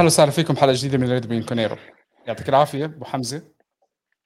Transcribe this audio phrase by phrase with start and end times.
[0.00, 1.76] أهلا وسهلا فيكم حلقة جديدة من ريد بيانكونيرو.
[2.26, 3.42] يعطيك العافية أبو حمزة.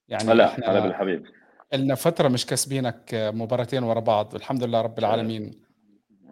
[0.08, 1.26] يعني هلا هلا بالحبيب.
[1.74, 5.62] لنا فترة مش كاسبين مباراتين ورا بعض والحمد لله رب العالمين.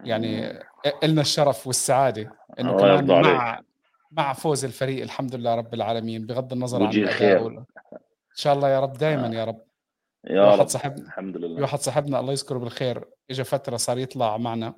[0.03, 0.59] يعني
[1.03, 3.61] لنا الشرف والسعادة إنه كمان مع
[4.11, 7.65] مع فوز الفريق الحمد لله رب العالمين بغض النظر عن الأداء إن
[8.35, 9.61] شاء الله يا رب دائما يا رب.
[10.29, 10.67] يا رب واحد.
[10.67, 11.61] صاحب الحمد لله.
[11.61, 14.75] واحد صاحبنا الله يذكره بالخير اجى فترة صار يطلع معنا.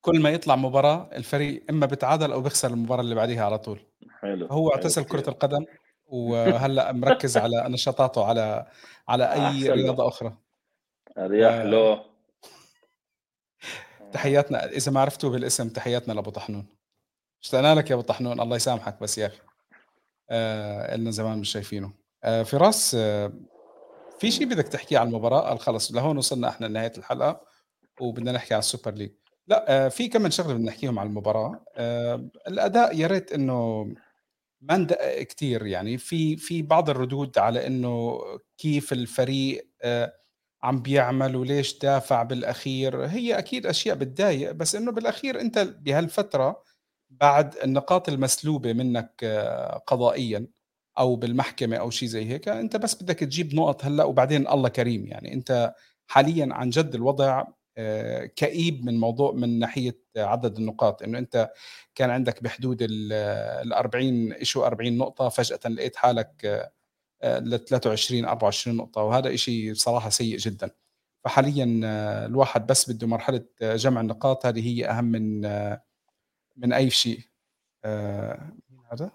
[0.00, 3.80] كل ما يطلع مباراة الفريق إما بتعادل أو بيخسر المباراة اللي بعديها على طول.
[4.20, 5.64] حلو هو اعتزل كرة القدم
[6.06, 8.66] وهلأ مركز على نشاطاته على
[9.08, 10.36] على أي رياضة أخرى.
[11.18, 11.64] أريح آه.
[11.64, 12.02] له.
[14.12, 16.66] تحياتنا إذا ما عرفتوا بالاسم تحياتنا لأبو طحنون.
[17.42, 19.40] اشتقنا لك يا أبو طحنون الله يسامحك بس يا أخي.
[20.30, 21.92] آه لنا زمان مش شايفينه.
[22.24, 23.32] آه فراس آه
[24.18, 27.40] في شيء بدك تحكيه عن المباراة؟ خلص لهون وصلنا إحنا لنهاية الحلقة
[28.00, 29.10] وبدنا نحكي عن ال Super League.
[29.48, 31.64] لا آه في كم شغلة بدنا نحكيهم عن المباراة.
[31.76, 33.84] آه الأداء يا ريت إنه
[34.62, 35.98] ما ندقق كثير يعني.
[35.98, 38.20] في في بعض الردود على إنه
[38.58, 40.14] كيف الفريق آه
[40.62, 43.06] عم بيعمل وليش دافع بالأخير.
[43.06, 46.62] هي أكيد أشياء بتضايق بس إنه بالأخير أنت بهالفترة
[47.10, 49.24] بعد النقاط المسلوبة منك
[49.88, 50.46] قضائيا
[50.98, 55.06] أو بالمحكمة أو شيء زي هيك أنت بس بدك تجيب نقط هلأ وبعدين الله كريم
[55.06, 55.34] يعني.
[55.34, 55.74] أنت
[56.08, 57.44] حاليا عن جد الوضع
[58.36, 61.02] كئيب من موضوع من ناحية عدد النقاط.
[61.02, 61.50] إنه أنت
[61.94, 66.46] كان عندك بحدود ال 40 شو 40 نقطة فجأة لقيت حالك
[67.22, 70.70] آه، ل 23 24 نقطة وهذا شيء صراحة سيء جدا.
[71.24, 75.40] فحاليا آه، الواحد بس بده مرحلة جمع النقاط هذه هي أهم من
[76.56, 77.20] من أي شيء.
[78.70, 79.10] مين هذا؟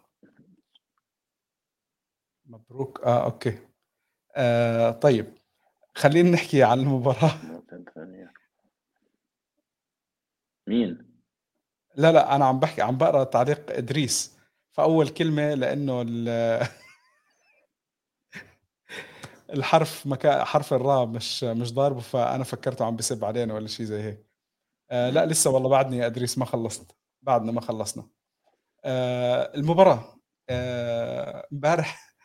[2.46, 3.02] مبروك.
[3.04, 3.58] آه أوكي.
[4.36, 5.34] آه طيب
[5.96, 7.32] خلينا نحكي عن المباراة.
[10.68, 11.14] مين؟
[11.96, 14.38] لا لا أنا عم بحكي عم بقرأ تعليق إدريس.
[14.72, 16.02] فأول كلمة لأنه
[19.54, 24.02] الحرف مكان حرف الراء مش مش ضاربه فأنا فكرته عم بسب علينا ولا شيء زي
[24.04, 24.26] هيك.
[24.92, 26.96] آه لا لسه والله بعدني يا إدريس ما خلصت.
[27.22, 28.10] بعدنا ما خلصنا.
[28.86, 30.20] آه المباراة.
[30.50, 32.16] آه، امبارح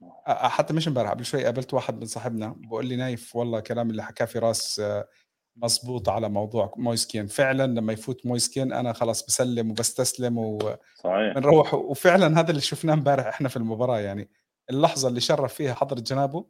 [0.28, 3.90] آه حتى مش امبارح قبل شوي قابلت واحد من صاحبنا بقول لي نايف والله كلام
[3.90, 5.08] اللي حكاه في راس آه
[5.56, 11.74] مزبوط على موضوع مويس كين فعلا لما يفوت مويس كين أنا خلاص بسلم وبستسلم وبنروح
[11.74, 14.28] وفعلا هذا اللي شفناه امبارح إحنا في المباراة يعني
[14.70, 16.44] اللحظة اللي شرف فيها حضرة جنابه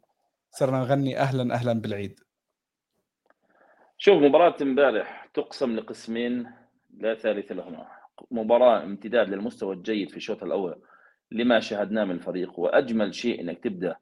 [0.51, 2.19] صرنا نغني أهلا أهلا بالعيد.
[3.97, 6.51] شوف مباراة امبارح تقسم لقسمين
[6.97, 7.87] لا ثالث لهما.
[8.31, 10.81] مباراة امتداد للمستوى الجيد في الشوط الأول
[11.31, 13.95] لما شاهدناه من الفريق وأجمل شيء أنك تبدأ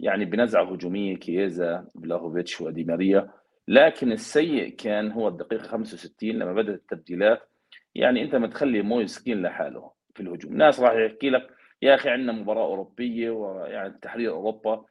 [0.00, 3.30] يعني بنزعة هجومية كييزا بلاهوفيتش ودي ماريا.
[3.68, 7.50] لكن السيء كان هو الدقيقه 65 لما بدأت التبديلات.
[7.94, 10.56] يعني أنت ما تخلي مويس كين لحاله في الهجوم.
[10.56, 11.50] ناس راح يحكي لك
[11.82, 14.84] يا أخي عندنا مباراة أوروبية ويعني تحرير أوروبا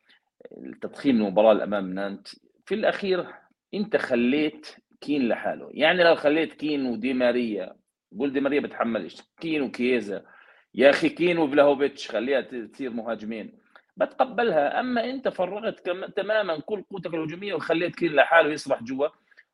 [0.81, 2.27] تضخيم المباراة الأمام نانت.
[2.65, 3.27] في الأخير
[3.73, 4.67] أنت خليت
[5.01, 5.69] كين لحاله.
[5.73, 7.75] يعني لو خليت كين ودي ماريا
[8.19, 9.11] قول دي ماريا بتحمل
[9.41, 10.23] كين وكيزا
[10.75, 13.64] يا أخي كين وفلاهوفيتش خليها تصير مهاجمين.
[13.97, 14.79] بتقبلها.
[14.79, 16.05] أما أنت فرغت كم...
[16.05, 19.07] تماما كل قوتك الهجومية وخليت كين لحاله يصبح جوا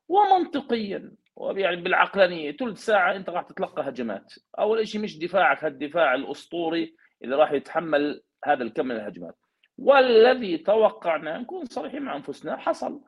[0.10, 1.12] ومنطقيا
[1.52, 4.34] يعني بالعقلانية ثلث ساعة أنت راح تتلقى هجمات.
[4.60, 9.36] أول شيء مش دفاعك هالدفاع الأسطوري اللي راح يتحمل هذا الكم من الهجمات.
[9.78, 13.02] والذي توقعنا نكون صريحين مع أنفسنا حصل.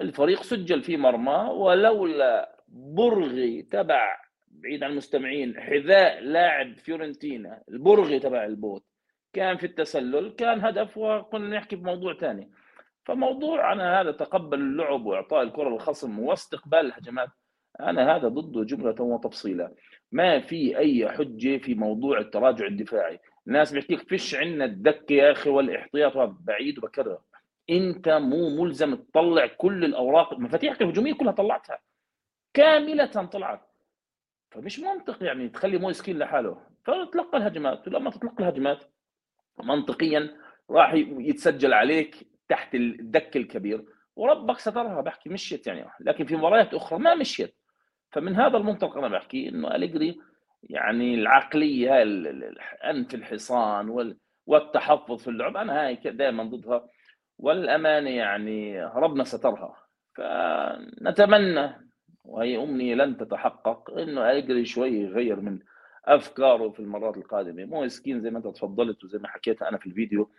[0.00, 4.16] الفريق سجل في مرمى ولولا برغي تبع
[4.48, 8.84] بعيد عن المستمعين حذاء لاعب فيورنتينا البرغي تبع البوت
[9.32, 12.50] كان في التسلل كان هدف وكنا نحكي بموضوع ثاني.
[13.04, 17.28] فموضوع أنا هذا تقبل اللعب وإعطاء الكرة للخصم واستقبال الهجمات
[17.80, 19.74] أنا هذا ضده جملة وتفصيلا.
[20.12, 23.20] ما في أي حجة في موضوع التراجع الدفاعي.
[23.46, 27.18] الناس بيحكيك فيش عندنا الدكه يا أخي والإحتياط بعيد وبكرر.
[27.70, 31.78] أنت مو ملزم تطلع كل الأوراق مفاتيحك الهجومية كلها طلعتها.
[32.54, 33.68] كاملة طلعت.
[34.50, 36.66] فمش منطق يعني تخلي مويسكين لحاله.
[36.84, 37.88] فتلقى الهجمات.
[37.88, 38.84] ولما تتلقى الهجمات
[39.58, 40.36] منطقيا
[40.70, 43.84] راح يتسجل عليك تحت الدك الكبير.
[44.16, 45.90] وربك سترها بحكي مشيت يعني.
[46.00, 47.56] لكن في مباريات أخرى ما مشيت.
[48.10, 50.18] فمن هذا المنطلق أنا بحكي إنه اليجري
[50.62, 52.02] يعني العقلية
[52.84, 54.14] أنف الحصان
[54.46, 56.88] والتحفظ في اللعب أنا هاي دائما ضدها.
[57.38, 59.76] والأمانة يعني ربنا سترها.
[60.14, 61.92] فنتمنى
[62.24, 65.58] وهي أمنية لن تتحقق إنه اليجري شوي يغير من
[66.04, 67.64] أفكاره في المرات القادمة.
[67.64, 70.30] مو سكين زي ما أنت تفضلت وزي ما حكيت أنا في الفيديو.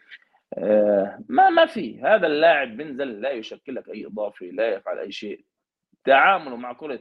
[0.53, 2.01] آه، ما ما في.
[2.01, 5.45] هذا اللاعب بينزل لا يشكل لك أي إضافة لا يفعل أي شيء.
[6.05, 6.99] تعامله مع كرة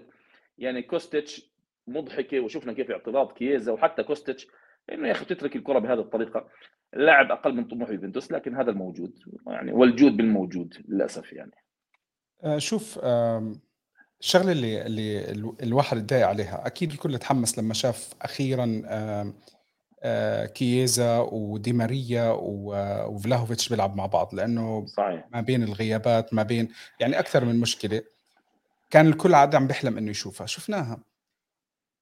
[0.58, 1.52] يعني كوستيتش
[1.86, 4.46] مضحكة وشُفنا كيف اعتراض كييزا وحتى كوستيتش
[4.92, 6.48] إنه يا أخي تترك الكرة بهذه الطريقة،
[6.94, 11.52] اللاعب أقل من طموح يوفنتوس لكن هذا الموجود، يعني والجود بالموجود للأسف يعني.
[12.44, 12.98] آآ شوف
[14.22, 18.82] الشغلة اللي اللي ال الواحد اتضايق عليها، أكيد الكل اتحمس لمّا شاف أخيرًا
[20.04, 22.74] آآ كييزا ودي ماريا و
[23.70, 25.28] بيلعبوا مع بعض، لإنه صحيح.
[25.32, 26.68] ما بين الغيابات، ما بين
[27.00, 28.02] يعني أكثر من مشكلة،
[28.90, 31.04] كان الكل قاعد عم بيحلم إنه يشوفها، شُفناها.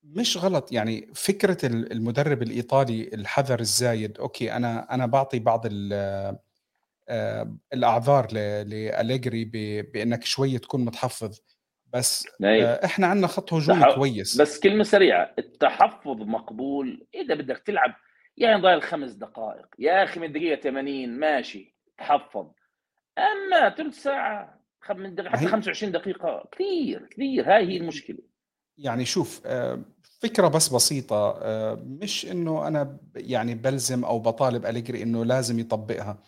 [0.04, 5.92] مش غلط، يعني فكرة ال المدرب الإيطالي الحذر الزايد، أوكي أنا أنا باعطي بعض ال
[7.08, 8.36] آآ الأعذار ل
[8.70, 9.52] لأليجري ب
[9.92, 11.38] بإنك شوي تكون متحفّظ،
[11.92, 12.26] بس.
[12.44, 14.40] آآ إحنا عندنا خط هجومي تح كويس.
[14.40, 17.94] بس كلمة سريعة، التحفُّظ مقبول إذا بدك تلعب
[18.36, 22.46] يعني ضايل 5 دقائق، يا أخي من الدقيقة 80 ماشي تحفّظ،
[23.18, 27.76] أمّا تلت ساعة خ من دق ما حتى هي 25 دقيقة كتير، كتير هاي هي
[27.76, 28.18] المشكلة.
[28.78, 29.84] يعني شوف آآ
[30.20, 35.58] فكرة بس بسيطة آآ مش إنه أنا ب يعني بالزم أو باطالب أليجري إنه لازم
[35.58, 36.18] يطبّقها،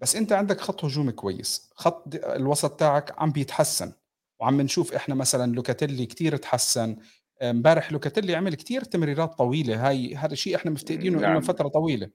[0.00, 3.92] بس أنت عندك خط هجومي كويس، خط الوسط تاعك عم بيتحسّن،
[4.40, 6.96] وعم نشوف إحنا مثلًا لوكاتيلي كتير اتحسّن،
[7.40, 12.10] آآ امبارح لوكاتيلي عمل كتير تمريرات طويلة، هاي هذا شيء إحنا مفتقدينه نعم، فترة طويلة،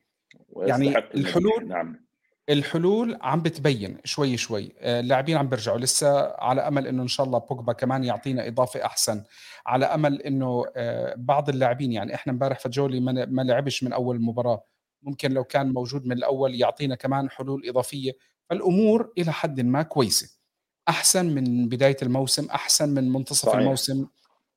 [0.57, 2.03] يعني الحلول نعم.
[2.49, 4.73] الحلول عم بتبين شوي شوي.
[4.79, 5.77] آآ اللاعبين عم بيرجعوا.
[5.77, 9.23] لسه على أمل إنه إن شاء الله بوجبا كمان يعطينا إضافة أحسن،
[9.65, 14.63] على أمل إنه آآ بعض اللاعبين يعني إحنا امبارح فاجولي ما لعبش من أول المباراة،
[15.01, 18.11] ممكن لو كان موجود من الأول يعطينا كمان حلول إضافية،
[18.49, 20.42] فالأمور إلى حدٍ ما كويسة،
[20.89, 23.59] أحسن من بداية الموسم، أحسن من منتصف صحيح.
[23.59, 24.07] الموسم،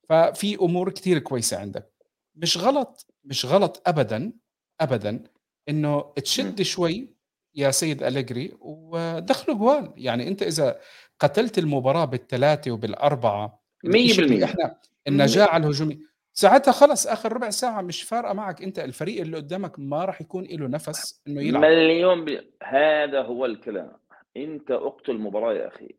[0.08, 1.93] ففي أمور كتير كويسة عندك،
[2.37, 4.32] مش غلط مش غلط أبدًا،
[4.81, 5.25] أبدًا
[5.69, 6.12] إنه إمم.
[6.17, 7.17] تشد شوي
[7.55, 10.81] يا سيد أليجري ودخّلوا جوال، يعني أنت إذا
[11.20, 14.75] قتلت المباراة بال3 وبال4 الشيء اللي 100% إحنا م
[15.08, 15.99] النجاعة الهجومية،
[16.32, 18.62] ساعتها خلص آخر ربع ساعة مش فارقة معك.
[18.62, 21.62] أنت الفريق اللي قدّامك ما راح يكون إله نَفَس إنه يلعب.
[21.62, 23.93] مليون ب هذا هو الكلام،
[24.37, 25.94] أنت أقتل المباراة يا أخي،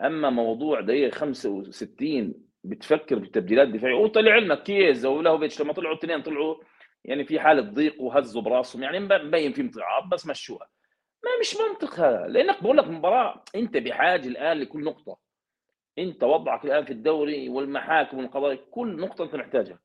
[0.00, 2.34] أمّا موضوع دقيقة 65
[2.64, 6.56] بتفكّر بالتبديلات الدفاعية ولعلمك كييزا وفلاهوفيتش لمّا طلعوا التنين طلعوا
[7.04, 10.68] يعني في حالة ضيق وهزّوا براسهم، يعني مب مبين فيهم تعب بس مشّوها.
[11.24, 15.18] ما مش منطق هذا، لإنّك باقول لك مباراة أنت بحاجة الآن لكل نقطة،
[15.98, 19.78] أنت وضعك الآن في الدوري والمحاكم والقضايا كل نقطة أنت محتاجها،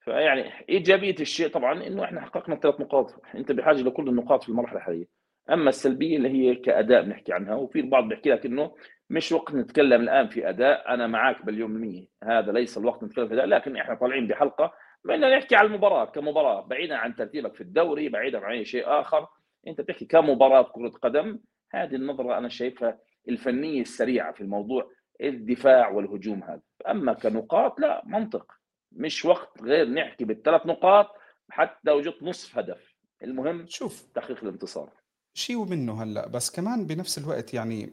[0.00, 4.78] فيعني إيجابية الشيء طبعًا إنه إحنا حققنا ال3 نقاط، أنت بحاجة لكل النقاط في المرحلة
[4.78, 5.06] الحالية،
[5.50, 8.74] أمّا السلبية اللي هي كأداء بنحكي عنها وفي البعض بيحكي لك إنه
[9.10, 13.34] مش وقت نتكلم الآن في أداء، أنا معاك مليون بالمِيّة، هذا ليس الوقت نتكلم في
[13.34, 14.72] أداء، لكن إحنا طالعين بحلقة
[15.04, 19.26] بدنا نحكي عن المباراة كمباراة، بعيدًا عن ترتيبك في الدوري، بعيدًا عن أي شيء آخر،
[19.66, 21.38] أنت بتحكي كمباراة كرة قدم،
[21.72, 22.98] هذه النظرة أنا شايفها
[23.28, 24.90] الفنية السريعة في الموضوع
[25.22, 26.60] الدفاع والهجوم هذا،
[26.90, 28.52] أمّا كنقاط لأ منطق،
[28.92, 31.06] مش وقت غير نحكي بال3 نقاط
[31.50, 34.06] حتى لو جبت نصف هدف، المهم شوف.
[34.14, 34.90] تحقيق الانتصار.
[35.34, 37.92] شي ومنه هلأ، بس كمان بنفس الوقت يعني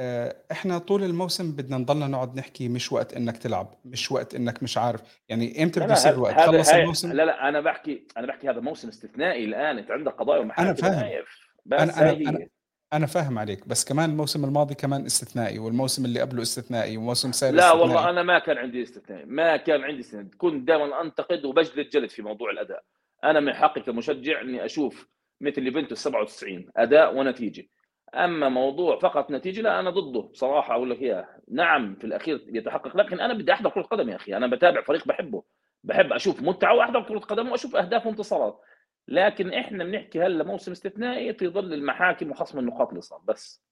[0.00, 4.62] آآ إحنا طول الموسم بدنا نضلنا نقعد نحكي مش وقت إنك تلعب، مش وقت إنك
[4.62, 8.06] مش عارف، يعني إمتى لا، بده يصير الوقت؟ هذا خلّص الموسم؟ لا، لا أنا باحكي
[8.16, 12.12] أنا باحكي هذا موسم استثنائي الآن، أنت عندك قضايا ومحاكم فاهم، هايف، أنا بس أنا
[12.12, 12.48] أنا.
[12.92, 17.56] أنا فاهم عليك، بس كمان الموسم الماضي كمان استثنائي، والموسم اللي قبله استثنائي، وموسم ساري
[17.56, 21.44] لا والله استثنائي، أنا ما كان عندي استثناء، ما كان عندي استثناء، كنت دائمًا أنتقد
[21.44, 22.82] وباجلد جلد في موضوع الأداء،
[23.24, 25.08] أنا من حقي كمشجع إني أشوف
[25.40, 27.66] مثل يوفنتوس 97 أداء ونتيجة،
[28.14, 32.96] أمّا موضوع فقط نتيجة لا أنا ضده بصراحة أقول لك إياها، نعم في الأخير يتحقق،
[32.96, 35.42] لكن أنا بدي أحضر كرة قدم يا أخي، أنا باتابع فريق باحبه،
[35.84, 38.60] باحب أشوف متعة وأحضر كرة قدم وأشوف أهداف وانتصارات،
[39.08, 43.20] لكن إحنا بنحكي هلّا موسم استثنائي في ظل المحاكم وخصم النقاط اللي صار.
[43.28, 43.62] بس.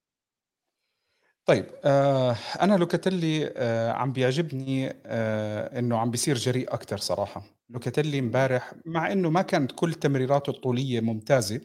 [1.47, 8.19] طيب آآ أنا لوكاتيلي آآ عم بيعجبني آآ إنه عم بيصير جريء أكتر صراحة، لوكاتيلي.
[8.19, 11.61] امبارح مع إنه ما كانت كل تمريراته الطولية ممتازة،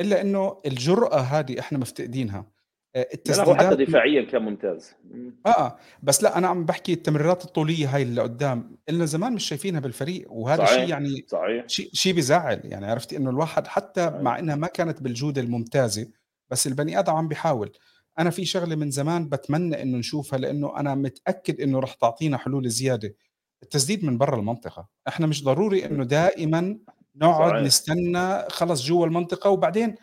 [0.00, 2.46] إلا إنه الجرأة هذه إحنا مفتقدينها،
[2.96, 4.94] لا، لا حتى التسديدات م دفاعيًا كان ممتاز.
[5.46, 9.44] آه، آه، بس لأ أنا عم باحكي التمريرات الطولية هاي اللي قدّام، إلنا زمان مش
[9.48, 14.20] شايفينها بالفريق، وهذا شيء يعني صحيح، شيء شيء بيزعّل، يعني عرفتِ إنه الواحد حتى صحيح.
[14.20, 16.06] مع إنها ما كانت بالجودة الممتازة،
[16.50, 17.72] بس البني آدم عم بيحاول.
[18.18, 22.68] أنا في شغلة من زمان باتمنى إنه نشوفها لإنه أنا متأكد إنه رح تعطينا حلول
[22.70, 23.14] زيادة،
[23.62, 25.84] التسديد من برّا المنطقة، إحنا مش ضروري.
[25.86, 26.78] إنه دائمًا
[27.14, 27.62] نقعد صحيح.
[27.62, 29.94] نستنى خلص جوا المنطقة وبعدين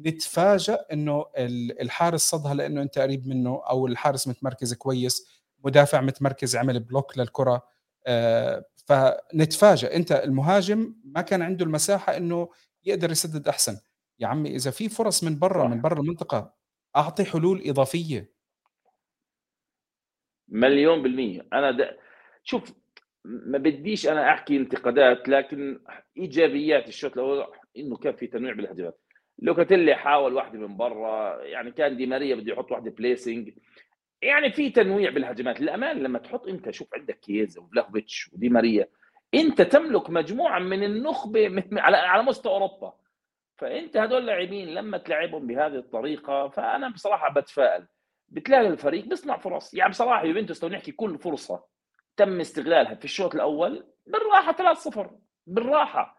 [0.00, 5.28] نتفاجأ ال الحارس صدها لإنه أنت قريب منه أو الحارس متمركز كويس،
[5.64, 7.62] مدافع متمركز عمل block للكرة،
[8.06, 12.48] آآ فنتفاجأ، أنت المهاجم ما كان عنده المساحة إنه
[12.84, 13.76] يقدر يسدد أحسن،
[14.18, 15.80] يا عمي إذا في فرص من برّا من.
[15.80, 16.54] برّا المنطقة
[16.96, 18.32] أعطي حلول إضافية.
[20.48, 21.46] مليون بالمِيّة.
[21.52, 21.96] أنا د
[22.44, 22.72] شوف
[23.26, 25.80] ما بديش أنا أحكي انتقادات لكن
[26.16, 28.98] إيجابيات الشوط الأول إنه كان في تنويع بالهجمات
[29.38, 33.52] لوكاتيلي حاول واحدة من برا يعني كان دي ماريا بده يحط واحدة placing
[34.22, 35.60] يعني في تنويع بالهجمات.
[35.60, 38.88] للامانه لما تحط أنت شوف عندك كييزا وفلاهوفيتش ودي ماريا
[39.34, 42.92] أنت تملك مجموعة من النخبة على على مستوى أوروبا.
[43.56, 47.86] فأنت هدول اللاعبين لما تلعبهم بهذه الطريقة فأنا بصراحة بتفائل.
[48.28, 49.74] بتلاقي الفريق بيصنع فرص.
[49.74, 51.64] يعني بصراحة يوفنتوس لو نحكي كل فرصة
[52.16, 55.10] تم استغلالها في الشوط الأول بالراحة 3-0
[55.46, 56.18] بالراحة.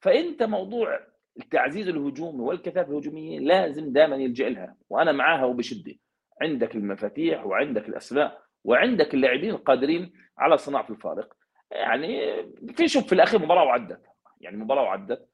[0.00, 1.00] فإنت موضوع
[1.40, 5.94] التعزيز الهجومي والكثافة الهجومية لازم دائما يلجأ لها وأنا معاها وبشدة.
[6.42, 11.36] عندك المفاتيح وعندك الاسماء وعندك اللاعبين القادرين على صناعة الفارق.
[11.70, 12.36] يعني
[12.76, 14.02] في شوف في الأخير مباراة وعدت.
[14.40, 15.28] يعني مباراة وعدت.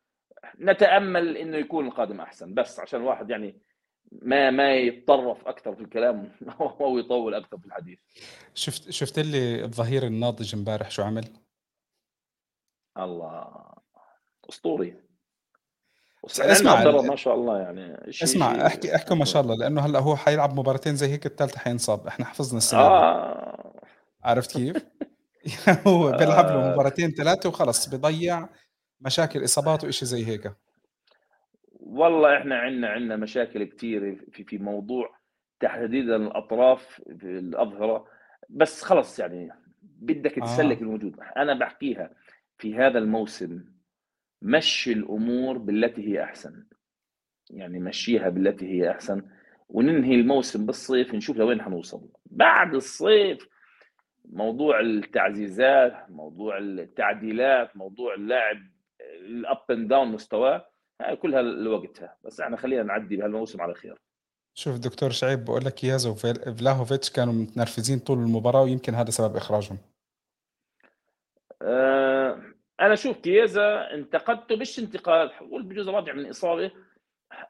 [0.60, 3.60] نتأمل إنه يكون القادم أحسن بس عشان الواحد يعني
[4.22, 6.32] ما ما يتطرف أكثر في الكلام
[6.80, 7.98] أو يطول أكثر في الحديث
[8.54, 11.28] شفت شفت لي الظهير الناضج امبارح شو عمل؟
[12.98, 13.46] الله
[14.48, 14.96] أسطوري
[16.24, 20.16] اسمع ما شاء الله يعني اسمع شي أحكي أحكي ما شاء الله لأنه هلأ هو
[20.16, 23.82] حيلعب مباراتين زي هيك الثالثة حينصاب إحنا حفظنا السنة آه.
[24.22, 24.76] عرفت كيف؟
[25.86, 26.72] هو بيلعب له آه.
[26.72, 28.48] مباراتين ثلاثة وخلص بضيع
[29.00, 30.52] مشاكل إصابات وشيء زي هيك
[31.92, 35.16] والله إحنا عندنا عندنا مشاكل كثيره في في موضوع
[35.60, 38.06] تحديدا الأطراف في الأظهرة.
[38.48, 39.50] بس خلص يعني
[39.82, 40.82] بدك تسلك آه.
[40.82, 41.16] الموجود.
[41.36, 42.10] أنا بحكيها
[42.58, 43.64] في هذا الموسم
[44.42, 46.66] مشي الأمور بالتي هي أحسن.
[47.50, 49.22] يعني مشيها بالتي هي أحسن
[49.68, 52.08] وننهي الموسم بالصيف نشوف لوين حنوصل.
[52.26, 53.48] بعد الصيف
[54.24, 58.56] موضوع التعزيزات موضوع التعديلات موضوع اللاعب
[59.26, 60.71] ال up and down مستواه
[61.08, 62.16] هاي كلها لوقتها.
[62.24, 63.98] بس إحنا خلينا نعدي بهالموسم على خير.
[64.54, 69.78] شوف دكتور شعيب بقول لك كييزا وفلاهوفيتش كانوا متنرفزين طول المباراة ويمكن هذا سبب إخراجهم.
[71.62, 72.42] أه
[72.80, 76.70] أنا شوف كييزا انتقدته مش انتقاد حقول بجوز راجع من اصابه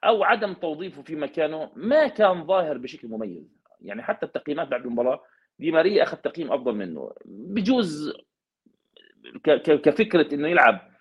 [0.04, 3.44] أو عدم توظيفه في مكانه ما كان ظاهر بشكل مميز.
[3.80, 5.22] يعني حتى التقييمات بعد المباراة
[5.58, 7.12] دي ماريا أخذ تقييم أفضل منه.
[7.24, 8.12] بجوز
[9.64, 10.91] كفكرة إنه يلعب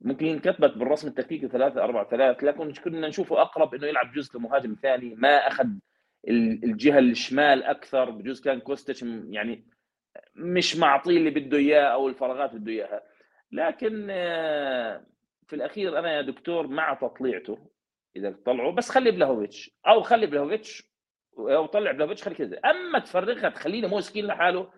[0.00, 4.76] ممكن كتبت بالرسم التكتيكي 3 4 3 لكن كنا نشوفه أقرب إنه يلعب جزء كمهاجم
[4.82, 5.14] ثاني.
[5.14, 5.66] ما أخذ
[6.64, 9.64] الجهة الشمال أكثر بجوز كان كوستيتش يعني
[10.34, 13.02] مش معطيه اللي بده إياه أو الفراغات اللي بده إياها.
[13.52, 15.06] لكن آه،
[15.46, 17.58] في الأخير أنا يا دكتور مع تطليعته
[18.16, 19.70] إذا طلعوا بس خلي بلاهوفيتش.
[19.86, 20.88] أو خلي بلاهوفيتش
[21.38, 24.70] أو طلع بلاهوفيتش خلي كييزا أما تفرغها تخلي لنا مويس كين لحاله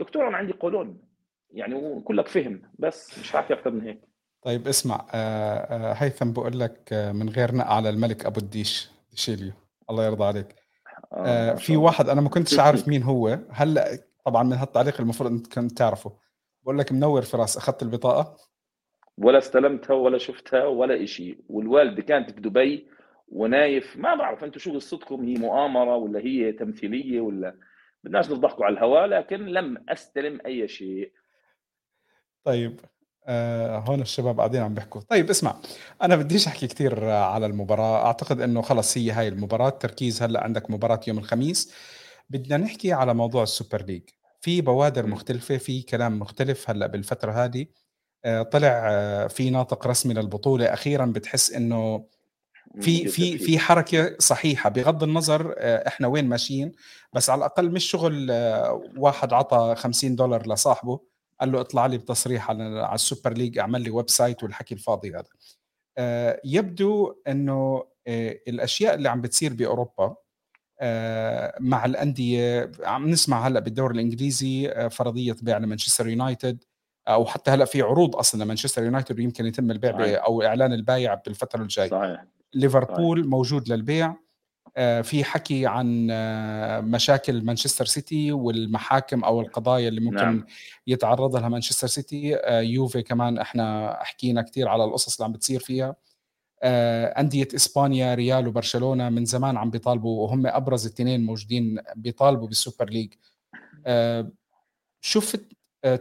[0.00, 1.02] دكتور أنا عندي قولون.
[1.50, 4.11] يعني كلك فهم بس مش حاحكي أكثر من هيك.
[4.42, 8.90] طيب اسمع آه، آه، هيثم بقول لك آه، من غير نقع على الملك أبو الديش
[9.10, 9.52] ديشيليو.
[9.90, 10.54] الله يرضى عليك.
[11.12, 13.38] آه في واحد أنا ما كنتش عارف مين هو.
[13.50, 16.12] هلا طبعا من هالتعليق المفروض أنت كنت تعرفه.
[16.62, 18.36] بقول لك منور فراس أخذت البطاقة؟
[19.18, 22.88] ولا استلمتها ولا شفتها ولا شيء والوالدة كانت في دبي
[23.28, 23.96] ونايف.
[23.96, 27.56] ما بعرف أنتم شو قصتكم هي مؤامرة ولا هي تمثيلية ولا؟
[28.04, 31.12] بدناش نضحكوا على الهواء لكن لم أستلم أي شيء.
[32.44, 32.80] طيب.
[33.26, 35.00] آه هون الشباب قاعدين عم بيحكوا.
[35.00, 35.56] طيب اسمع
[36.02, 38.06] أنا بديش أحكي كثير على المباراة.
[38.06, 39.68] أعتقد إنه خلص هي هاي المباراة.
[39.68, 41.72] التركيز هلأ عندك مباراة يوم الخميس.
[42.30, 44.02] بدنا نحكي على موضوع ال Super League.
[44.40, 47.66] في بوادر مختلفة في كلام مختلف هلأ بالفترة هذه.
[48.24, 50.66] آه طلع آه في ناطق رسمي للبطولة.
[50.66, 52.04] أخيرا بتحس إنه
[52.80, 54.70] في في في حركة صحيحة.
[54.70, 56.72] بغض النظر آه، إحنا وين ماشيين
[57.12, 61.11] بس على الأقل مش شغل آه، واحد عطى 50 دولار لصاحبه.
[61.42, 65.10] قال له اطلع لي بتصريح على على ال Super League اعمل لي website والحكي الفاضي
[65.10, 65.24] هذا
[65.98, 70.16] آه، يبدو إنه آه، الأشياء اللي عم بتصير بأوروبا
[70.80, 76.64] آه، مع الأندية عم نسمع هلأ بالدوري الإنجليزي فرضية بيع لمانشستر يونايتد
[77.08, 80.24] أو حتى هلأ في عروض أصلا لمانشستر يونايتد ويمكن يتم البيع صحيح.
[80.24, 83.28] أو إعلان البيع بالفترة الجاية صحيح ليفربول.
[83.28, 84.21] موجود للبيع آه،
[85.02, 90.46] في حكي عن آه، مشاكل مانشستر سيتي والمحاكم أو القضايا اللي ممكن نعم.
[90.86, 92.36] يتعرض لها مانشستر سيتي.
[92.36, 95.96] آه، يوفي كمان إحنا حكينا كثير على القصص اللي عم بتصير فيها.
[96.64, 102.90] أندية إسبانيا ريال وبرشلونة من زمان عم بيطالبوا وهم أبرز الاثنين موجودين بيطالبوا بال Super
[102.90, 103.14] League.
[105.00, 105.40] شفت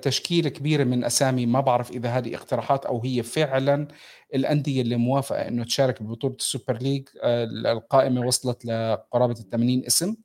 [0.02, 1.46] تشكيلة كبيرة من أسامي.
[1.46, 3.88] ما بعرف إذا هذه اقتراحات أو هي فعلا
[4.36, 10.16] الأندية اللي موافقة إنه تشارك ببطولة السوبر league آه، القائمة وصلت لقرابة ال 80 اسم.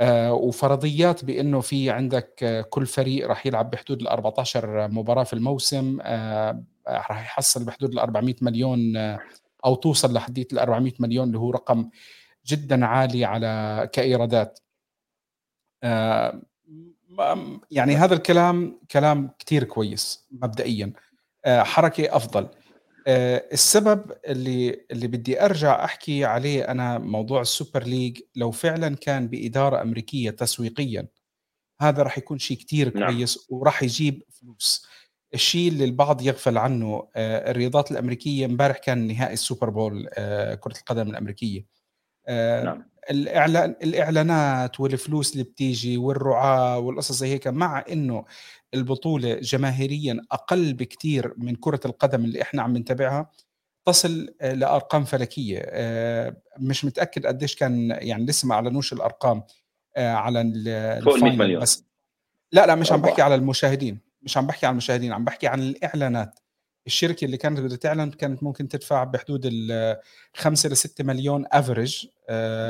[0.00, 5.32] آه، وفرضيات بإنه في عندك آه، كل فريق راح يلعب بحدود ال 14 مباراة في
[5.32, 6.00] الموسم.
[6.88, 8.96] راح يحصل بحدود ال 400 مليون
[9.64, 11.90] أو توصل لحدية ال 400 مليون اللي هو رقم
[12.46, 14.58] جدا عالي على كإيرادات.
[17.70, 20.92] يعني هذا الكلام كلام كتير كويس مبدئيا.
[21.44, 22.48] آه، حركة أفضل.
[23.06, 29.28] آه، السبب اللي اللي بدي أرجع أحكي عليه أنا موضوع السوبر league لو فعلا كان
[29.28, 31.08] بإدارة أمريكية تسويقيا
[31.80, 33.10] هذا راح يكون شيء كتير نعم.
[33.10, 34.86] كويس وراح يجيب فلوس.
[35.34, 40.08] الشيء اللي البعض يغفل عنه آه، الرياضات الأمريكية امبارح كان نهائي ال Super Bowl
[40.60, 41.64] كرة القدم الأمريكية.
[42.64, 42.84] نعم.
[43.10, 48.24] الاعلان الإعلانات والفلوس اللي بتيجي والرعاة والقصص زي هيك مع إنه
[48.74, 53.30] البطولة جماهيريا أقل بكثير من كرة القدم اللي إحنا عم نتابعها
[53.84, 55.58] تصل لأرقام فلكية.
[55.64, 59.42] آه، مش متأكد قديش كان يعني لسه ما أعلنوش الأرقام
[59.96, 60.42] آه، على
[61.04, 61.62] فوق 100 مليون.
[61.62, 61.84] بس.
[62.52, 65.60] لا لا مش عم بحكي على المشاهدين مش عم بحكي عن المشاهدين عم بحكي عن
[65.60, 66.40] الإعلانات.
[66.86, 69.96] الشركة اللي كانت بدها تعلن كانت ممكن تدفع بحدود ال
[70.34, 72.10] 5 ل 6 مليون افريج آه،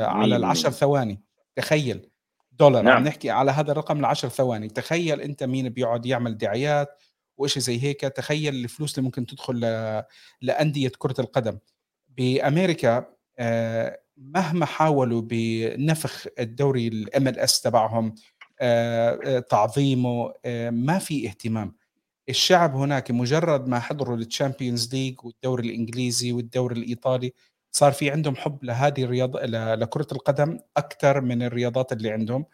[0.05, 1.21] على العشر ثواني.
[1.55, 2.09] تخيل.
[2.51, 2.97] دولار نعم.
[2.97, 4.69] عم نحكي على هذا الرقم 10 ثواني.
[4.69, 6.89] تخيل أنت مين بيقعد يعمل دعايات
[7.37, 8.01] وإشي زي هيك.
[8.01, 9.59] تخيل الفلوس اللي ممكن تدخل
[10.41, 11.57] لأندية كرة القدم.
[12.07, 13.05] بأمريكا
[13.39, 18.15] آه، مهما حاولوا بنفخ الدوري ال MLS تبعهم
[18.59, 20.33] آه، تعظيمه
[20.69, 21.75] ما في اهتمام.
[22.29, 27.33] الشعب هناك مجرد ما حضروا ال Champions League والدوري الإنجليزي والدوري الإيطالي
[27.75, 32.45] صار في عندهم حب لهذه الرياضه لكرة القدم أكثر من الرياضات اللي عندهم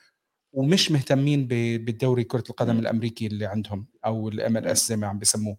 [0.53, 5.57] ومش مهتمين بالدوري كرة القدم الأمريكي اللي عندهم أو ال MLS زي ما عم بسموه.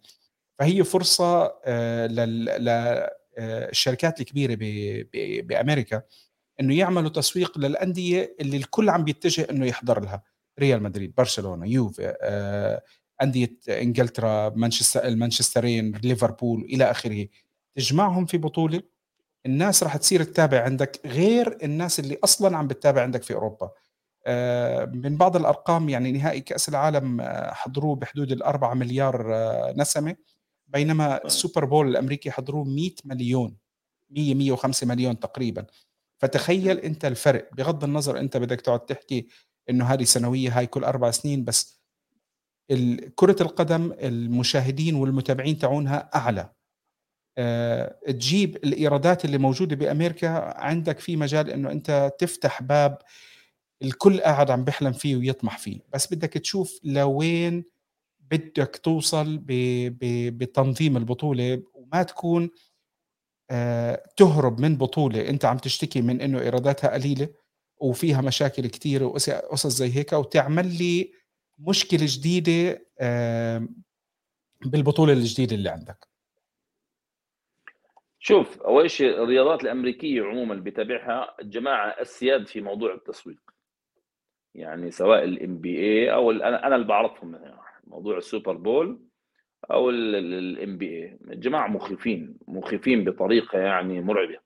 [0.58, 2.06] فهي فرصة آه،
[3.38, 4.56] للشركات آه، الكبيرة
[5.42, 6.02] بأمريكا
[6.60, 10.22] إنه يعملوا تسويق للأندية اللي الكل عم بيتجه إنه يحضر لها.
[10.60, 12.82] ريال مدريد برشلونة يوفي آه،
[13.22, 17.26] أندية إنجلترا مانشستر المانشسترين ليفربول إلى آخره.
[17.76, 18.91] تجمعهم في بطولة
[19.46, 23.70] الناس راح تصير تتابع عندك غير الناس اللي أصلا عم بتتابع عندك في أوروبا.
[24.26, 30.16] آه، من بعض الأرقام يعني نهائي كأس العالم آه، حضروه بحدود الأربعة مليار آه، نسمة
[30.66, 33.56] بينما السوبر بول الأمريكي حضروه 100 مليون
[34.10, 35.66] 100 105 مليون تقريبا.
[36.18, 37.48] فتخيل أنت الفرق.
[37.54, 39.28] بغض النظر أنت بدك تقعد تحكي
[39.70, 41.82] إنه هذه سنوية هاي كل أربع سنين بس
[43.14, 46.40] كرة القدم المشاهدين والمتابعين تاعونها أعلى.
[46.40, 46.54] أه
[48.06, 50.28] تجيب الإيرادات اللي موجودة بأمريكا
[50.60, 52.98] عندك في مجال أنه أنت تفتح باب
[53.82, 55.80] الكل قاعد عم بيحلم فيه ويطمح فيه.
[55.92, 57.64] بس بدك تشوف لوين
[58.30, 59.40] بدك توصل
[60.30, 62.50] بتنظيم البطولة وما تكون
[63.50, 65.28] أه تهرب من بطولة.
[65.28, 67.28] أنت عم تشتكي من أنه إيراداتها قليلة
[67.80, 71.12] وفيها مشاكل كثيرة وقصص زي هيك وتعمل لي
[71.58, 72.86] مشكلة جديدة
[74.66, 76.11] بالبطولة الجديدة اللي عندك.
[78.24, 83.40] شوف أول شيء الرياضات الأمريكية عموما اللي بتابعها الجماعه أسياد في موضوع التسويق.
[84.54, 87.40] يعني سواء ال NBA أو أنا أنا اللي بعرفهم
[87.86, 89.00] موضوع ال Super Bowl
[89.70, 94.38] أو ال NBA الجماعه مخيفين مخيفين بطريقة يعني مرعبة.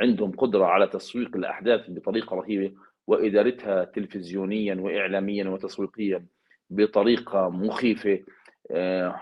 [0.00, 2.74] عندهم قدرة على تسويق الأحداث بطريقة رهيبة
[3.06, 6.26] وإدارتها تلفزيونيا واعلاميا وتسويقيا
[6.70, 8.24] بطريقة مخيفة.
[8.70, 9.20] آه،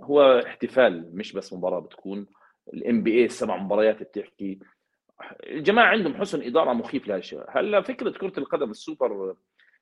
[0.00, 2.26] هو احتفال مش بس مباراة بتكون.
[2.74, 4.58] ال NBA السبع مباريات بتحكي.
[5.46, 9.36] الجماعة عندهم حسن إدارة مخيف لهالشيء هلا فكرة كرة القدم السوبر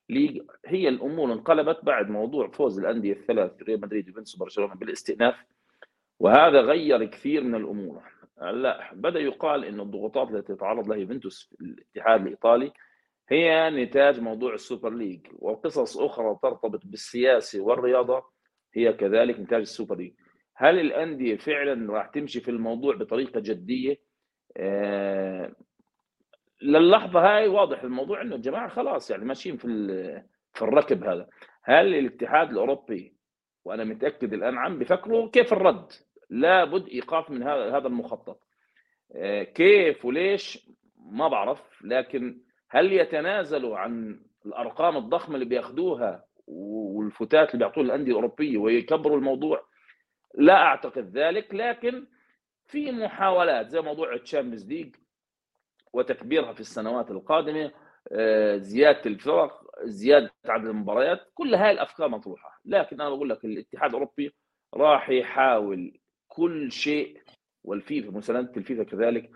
[0.09, 5.35] league هي الأمور انقلبت بعد موضوع فوز الأندية الثلاث ريال مدريد يوفنتوس وبرشلونة بالاستئناف
[6.21, 8.03] وهذا غير كثير من الأمور.
[8.43, 12.73] هلا بدأ يقال إنه الضغوطات التي تتعرض لها يوفنتوس الاتحاد الإيطالي
[13.29, 18.25] هي نتاج موضوع السوبر league وقصص أخرى ترتبط بالسياسة والرياضة
[18.75, 20.12] هي كذلك نتاج السوبر league.
[20.61, 23.96] هل الأندية فعلا راح تمشي في الموضوع بطريقة جدية؟
[24.57, 25.53] آه
[26.62, 29.66] للحظة هاي واضح الموضوع إنه الجماعة خلاص يعني ماشيين في
[30.55, 31.29] في الركب هذا.
[31.64, 33.14] هل الاتحاد الأوروبي
[33.64, 35.92] وأنا متأكد الآن عم بفكروا كيف الرد؟
[36.31, 38.40] لابد إيقاف من هذا هذا المخطط.
[39.16, 41.62] آه كيف وليش؟ ما بعرف.
[41.85, 49.69] لكن هل يتنازلوا عن الأرقام الضخمة اللي بياخذوها والفتات اللي بيعطوها الأندية الأوروبية ويكبروا الموضوع؟
[50.40, 52.07] لا أعتقد ذلك لكن
[52.66, 54.96] في محاولات زي موضوع ال Champions League
[55.92, 57.72] وتكبيرها في السنوات القادمة
[58.12, 62.61] آه، زيادة الفرق زيادة عدد المباريات كل هاي الأفكار مطروحة.
[62.64, 64.35] لكن أنا بقول لك الاتحاد الأوروبي
[64.74, 65.98] راح يحاول
[66.29, 67.20] كل شيء
[67.64, 69.31] والفيفا مسانده الفيفا كذلك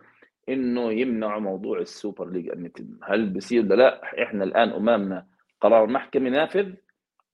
[0.49, 2.99] إنه يمنعوا موضوع السوبر league أن يتم.
[3.03, 5.27] هل بصير ولا لا؟ إحنا الآن أمامنا
[5.61, 6.75] قرار محكمه نافذ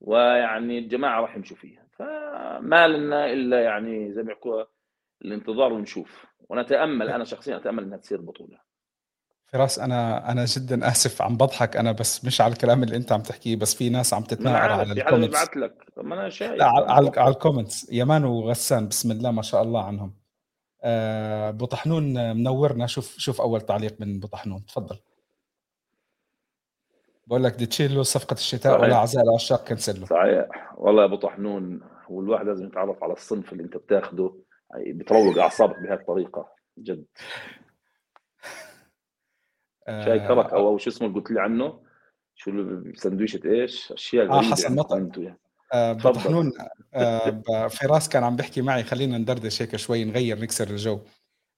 [0.01, 1.80] ويعني الجماعة راح يمشوا فيها.
[2.01, 4.63] فما لنا إلا يعني زي ما يحكوا
[5.21, 6.25] الانتظار ونشوف.
[6.49, 8.57] ونتأمل أنا شخصيا أتأمل إنها تصير بطولة.
[9.45, 13.21] فراس أنا أنا جدًا آسف عم باضحك أنا بس مش على الكلام اللي أنت عم
[13.21, 15.13] تحكيه، بس في ناس عم تتناقر على ال comments.
[15.13, 15.75] بيبعت لك.
[15.95, 16.61] طب ما لأ شايف.
[16.61, 17.93] على أنا على على الcomments.
[17.93, 20.13] يمان وغسان بسم الله ما شاء الله عنهم.
[20.83, 24.97] آآ أبو طحنون منوّرنا، شوف شوف أول تعليق من أبو طحنون، تفضل.
[27.27, 28.95] باقول لك ديتشيلو صفقة الشتاء ولا صحيح.
[28.97, 30.05] أعزائي العشاق كنسلوا.
[30.05, 31.81] صحيح، والله يا أبو طحنون
[32.11, 34.35] هو الواحد لازم يتعرّف على الصنف اللي أنت بتاخده،
[34.75, 37.05] هي بتروّق أعصابك بهاي الطريقة، جد.
[40.05, 41.79] شاي كرك أو شو اسمه اللي قُلت لي عنه؟
[42.35, 44.97] شو ال ساندويشة إيش؟ أشياء آه غريبة حسن عندكم مطر.
[44.97, 45.37] أنتم يا
[45.73, 46.15] آآ أبو تفضّل.
[46.15, 46.51] طحنون
[46.93, 47.29] آآ
[47.65, 50.99] ب فراس كان عم بيحكي معي خلّينا ندردش هيك شوي نغيّر نكسر الجو.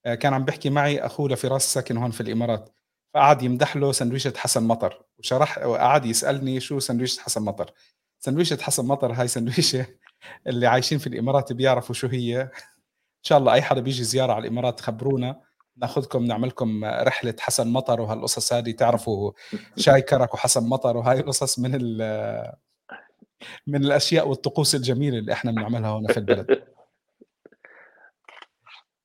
[0.06, 2.69] آآ كان عم بيحكي معي أخوه لفراس ساكن هون في الإمارات،
[3.13, 7.71] فقعد يمدح له ساندويشة حسن مطر، وشرح وقعد يسألني شو ساندويشة حسن مطر؟
[8.19, 9.86] ساندويشة حسن مطر هاي ساندويشة
[10.47, 14.41] اللي عايشين في الإمارات بيعرفوا شو هي، إن شاء الله أي حدا بييجي زيارة على
[14.47, 15.41] الإمارات خبرونا،
[15.78, 19.32] ناخدكم نعملكم رحلة حسن مطر وهالقصص هذه تعرفوا
[19.78, 21.71] شاي كرك وحسن مطر وهاي القصص من
[23.67, 26.63] من الأشياء والطقوس الجميلة اللي إحنا بنعملها هون في البلد.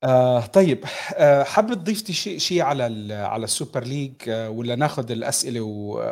[0.04, 0.84] آه طيب
[1.16, 6.02] آه حابب تضيف تي شي شي على على السوبر league والّا ناخد الأسئلة و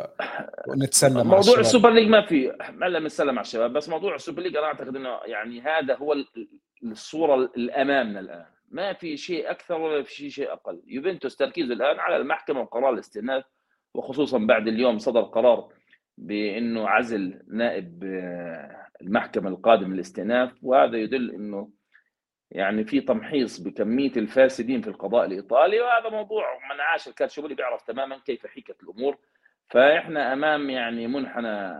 [0.67, 4.41] ونتسلى مع موضوع الشباب؟ السوبر ليج ما في هلّأ بنتسلى مع الشباب، بس موضوع السوبر
[4.41, 6.27] league أنا أعتقد إنه يعني هذا هو ال
[6.83, 11.99] الصورة اللي أمامنا الآن، ما في شيء أكثر ولا في شيء أقل، يوفنتوس تركيزه الآن
[11.99, 13.43] على المحكمة وقرار الاستئناف،
[13.93, 15.67] وخصوصًا بعد اليوم صدر قرار
[16.17, 18.03] بإنه عزل نائب
[19.01, 21.69] المحكمة القادم للاستئناف، وهذا يدل إنه
[22.51, 28.17] يعني في تمحيص بكمية الفاسدين في القضاء الإيطالي، وهذا موضوع من عاش الكالتشيوبولي بيعرف تمامًا
[28.17, 29.17] كيف حِكت الأمور،
[29.69, 31.73] فإحنا أمام يعني منحنى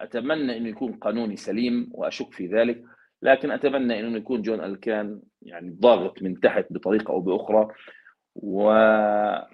[0.00, 2.84] أتمنى إنه يكون قانوني سليم وأشُك في ذلك،
[3.22, 7.68] لكن أتمنى إنه يكون جون ألكان يعني ضاغط من تحت بطريقة أو بأخرى،
[8.36, 9.44] ونستنى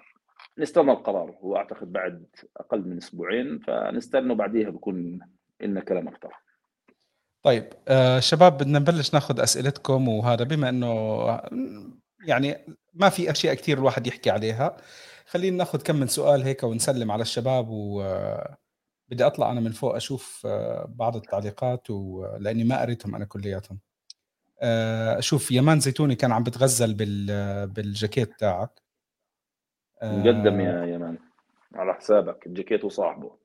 [0.91, 2.25] القرار، هو أعتقد بعد
[2.57, 5.19] أقل من أسبوعين، فنستنى وبعديها بيكون
[5.61, 6.44] إلنا كلام أكتر.
[7.45, 11.25] طيب آآ شباب بدنا نبلش ناخد أسئلتكم وهذا بما إنه
[12.27, 12.57] يعني
[12.93, 14.77] ما في أشياء كتير الواحد يحكي عليها،
[15.25, 18.03] خلّينا ناخد كم من سؤال هيك ونسلّم على الشباب و
[19.09, 20.47] بدي أطلع أنا من فوق أشوف
[20.87, 23.79] بعض التعليقات و لإني ما قريتهم أنا كلّياتهم.
[24.61, 28.81] آآ شوف يمان زيتوني كان عم بتغزّل بال بالجاكيت تاعك.
[30.03, 31.17] مقدّم يا يمان،
[31.75, 33.37] على حسابك، الجاكيت وصاحبه.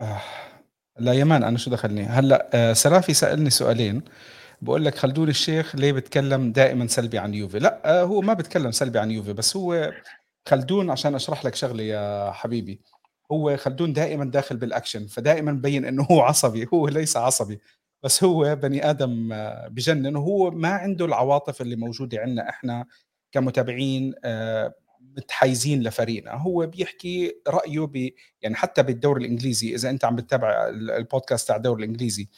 [0.00, 0.20] آه،
[0.98, 4.02] لا يمان أنا شو دخلني؟ هلأ آآ سلافي سألني سؤالين،
[4.62, 8.98] بيقول لك خلدون الشيخ ليه بيتكلّم دائمًا سلبي عن يوفي؟ لأ هو ما بيتكلّم سلبي
[8.98, 9.92] عن يوفي، بس هو
[10.48, 12.80] خلدون عشان أشرح لك شغلة يا حبيبي،
[13.32, 17.60] هو خلدون دائمًا داخل بالأكشن، فدائمًا مبيّن إنه هو عصبي، هو ليس عصبي،
[18.04, 19.28] بس هو بني آدم
[19.68, 22.86] بجنن وهو ما عنده العواطف اللي موجودة عندنا إحنا
[23.32, 24.14] كمتابعين
[25.16, 28.10] متحيزين لفريقنا، هو بيحكي رأيه ب
[28.42, 32.28] يعني حتى بالدوري الإنجليزي إذا أنت عم بتتابع ال البودكاست تاع الدوري الإنجليزي،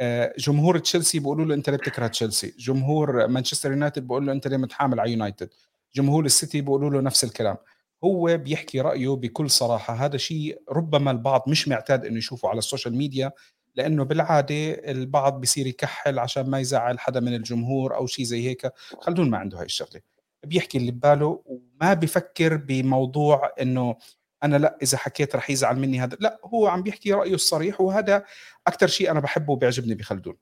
[0.00, 4.48] آآ جمهور تشيلسي بيقولوا له أنت ليه بتكره تشيلسي؟ جمهور مانشستر يونايتد بيقول له أنت
[4.48, 5.50] ليه متحامل على يونايتد؟
[5.94, 7.56] جمهور السيتي بيقولوا له نفس الكلام،
[8.04, 12.96] هو بيحكي رأيه بكل صراحة، هذا شيء ربما البعض مش معتاد إنه يشوفه على السوشيال
[12.96, 13.32] ميديا،
[13.74, 18.72] لإنه بالعادة البعض بيصير يكحّل عشان ما يزعّل حدا من الجمهور أو شي زي هيك،
[19.00, 20.00] خلدون ما عنده هاي الشغلة،
[20.44, 23.96] بيحكي اللي بباله وما بيفكّر بموضوع إنه
[24.42, 28.24] أنا لأ إذا حكيت رح يزعل مني هذا، لأ هو عم بيحكي رأيه الصريح وهذا
[28.66, 30.36] أكتر شيء أنا باحبه وبيعجبني بخلدون.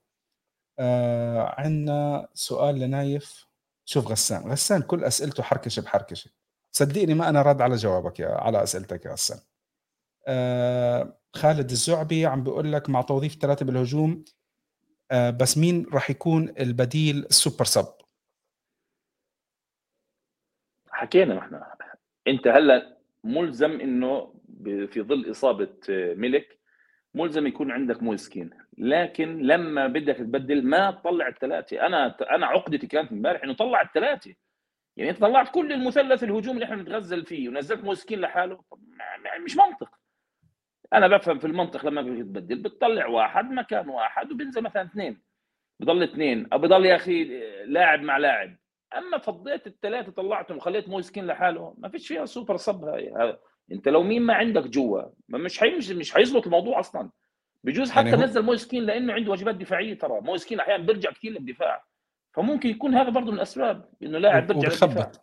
[0.79, 3.47] آآ عندنا سؤال لنايف،
[3.85, 6.31] شوف غسان، غسان كل أسئلته حركشة بحركشة،
[6.71, 9.39] صدّقني ما أنا راد على جوابك يا على أسئلتك يا غسان.
[10.27, 14.25] آآ خالد الزعبي عم بيقول لك مع توظيف 3 بالهجوم
[15.11, 17.87] آآ بس مين راح يكون البديل السوبر سب؟
[21.01, 21.75] حكينا إحنا،
[22.27, 26.59] أنت هلّأ ملزم إنه ب في ظل إصابة ميلك،
[27.15, 32.87] ملزم يكون عندك مويس كين، لكن لمّا بدك تبدّل ما تطلّع ال3 أنا أنا عقدتي
[32.87, 34.35] كانت امبارح إنه طلّع ال3
[34.97, 39.37] يعني أنت طلّعت كل المثلث الهجومي اللي إحنا بنتغزل فيه ونزّلت مويس كين لحاله، ما
[39.45, 39.89] مش منطق.
[40.93, 45.21] أنا بافهم في المنطق لمّا بدك تبدّل بتطلّع واحد مكان واحد وبينزل مثلًا 2
[45.79, 47.23] بضل 2 أو بضل يا أخي
[47.65, 48.57] لاعب مع لاعب،
[48.97, 53.37] أمّا فضّيت ال3 طلّعتهم وخلّيت مويس كين لحاله ما فيش فيها super sub هاي،
[53.71, 57.09] أنت لو مين ما عندك جوا مش حيمشي مش حيزبط الموضوع أصلًا،
[57.63, 61.85] بجوز حتى يعني نزّل مويسكين لإنه عنده واجبات دفاعية ترى، مويسكين أحيانًا بيرجع كتير للدفاع،
[62.33, 64.67] فممكن يكون هذا برضه من الأسباب إنه لاعب بيرجع.
[64.67, 65.21] وبخبّط،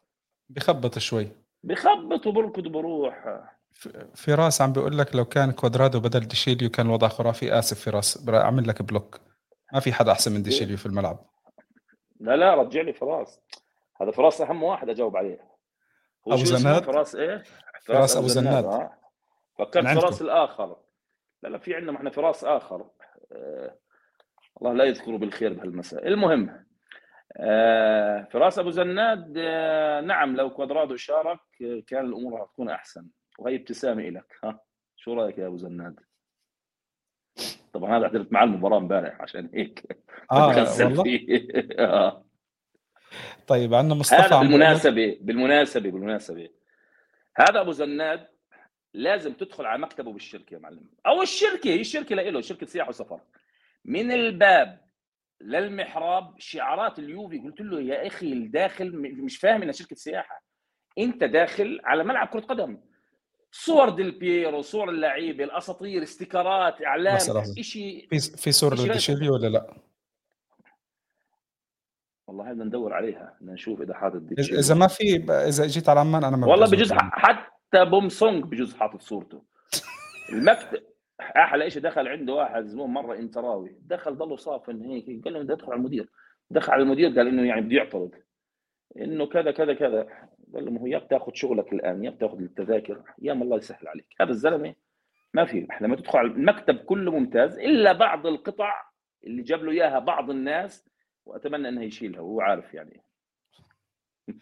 [0.49, 1.29] بخبّط شوي.
[1.65, 3.45] بخبّط وبركض وبروح.
[4.15, 8.69] فراس عم بيقول لك لو كان كوادرادو بدل ديشيليو كان الوضع خرافي، آسف فراس أعمل
[8.69, 9.21] لك بلوك،
[9.73, 11.31] ما في حدا أحسن من ديشيليو في الملعب.
[12.21, 13.41] لا، لا رجّع لي فراس،
[14.01, 15.41] هذا فراس أهم واحد أجاوب عليه،
[16.27, 17.43] أبو زناد؟ فراس إيه؟
[17.87, 18.91] فراس أبو زناد آه.
[19.59, 20.77] فكرت من فراس الآخر.
[21.43, 22.91] لا لا في عندنا إحنا فراس آخر.
[23.33, 23.79] آه
[24.61, 26.09] الله لا يذكره بالخير بهالمساء.
[26.09, 26.67] المهم
[27.37, 33.07] آه فراس أبو زناد آه نعم لو كوادرادو شارك آه، كان الأمور حتكون أحسن.
[33.39, 34.61] وهي ابتسامة لك ها
[34.97, 36.01] شو رأيك يا أبو زناد؟
[37.79, 39.99] طبعا هذا حضرت معاه المباراة امبارح عشان هيك.
[40.33, 40.47] آه
[40.81, 42.25] والله؟ فيه آه.
[43.47, 46.49] طيب عندنا مصطفى هذا بالمناسبة بالمناسبة بالمناسبة.
[47.37, 48.29] هذا أبو زناد
[48.95, 50.91] لازم تدخل على مكتبه بالشركة يا معلم.
[51.07, 53.21] أو الشركة هي الشركة له شركة سياحة وسفر.
[53.85, 54.81] من الباب
[55.41, 57.39] للمحراب شعارات اليوفي.
[57.39, 60.43] قلت له يا أخي الداخل مش فاهم انها شركة سياحة.
[60.99, 62.81] أنت داخل على ملعب كرة قدم.
[63.51, 67.19] صور ديل بيرو صور اللعيبة الأساطير استيكرات اعلام
[67.61, 69.75] شيء في في غير لديشيلي ولا لا؟
[72.29, 75.17] والله بدنا ندور عليها بدنا نشوف إذا حاطط إذا ديتشيلي إذا ما في
[75.49, 79.43] إذا إجيت على عمان أنا ما بدي والله بجوز حتى بوم سونج بجوز حاطط صورته.
[80.33, 80.83] المكتب
[81.21, 85.53] أحلى شيء دخل عنده واحد زبون مرة إنتراوي دخل ضله صافن هيك قال له بدي
[85.53, 86.09] أدخل على المدير.
[86.51, 88.11] دخل على المدير قال إنه يعني بده يعترض
[88.97, 90.28] إنه كذا كذا كذا.
[90.55, 93.89] قال له ما هو يا بتاخذ شغلك الآن يا بتاخذ التذاكر يا ما الله يسهل
[93.89, 94.07] عليك.
[94.21, 94.75] هذا الزلمة
[95.35, 98.89] ما في لما تدخل على المكتب كله ممتاز إلا بعض القطع
[99.25, 100.89] اللي جاب له إياها بعض الناس
[101.27, 103.03] وأتمنى إنه يشيلها وهو عارف يعني.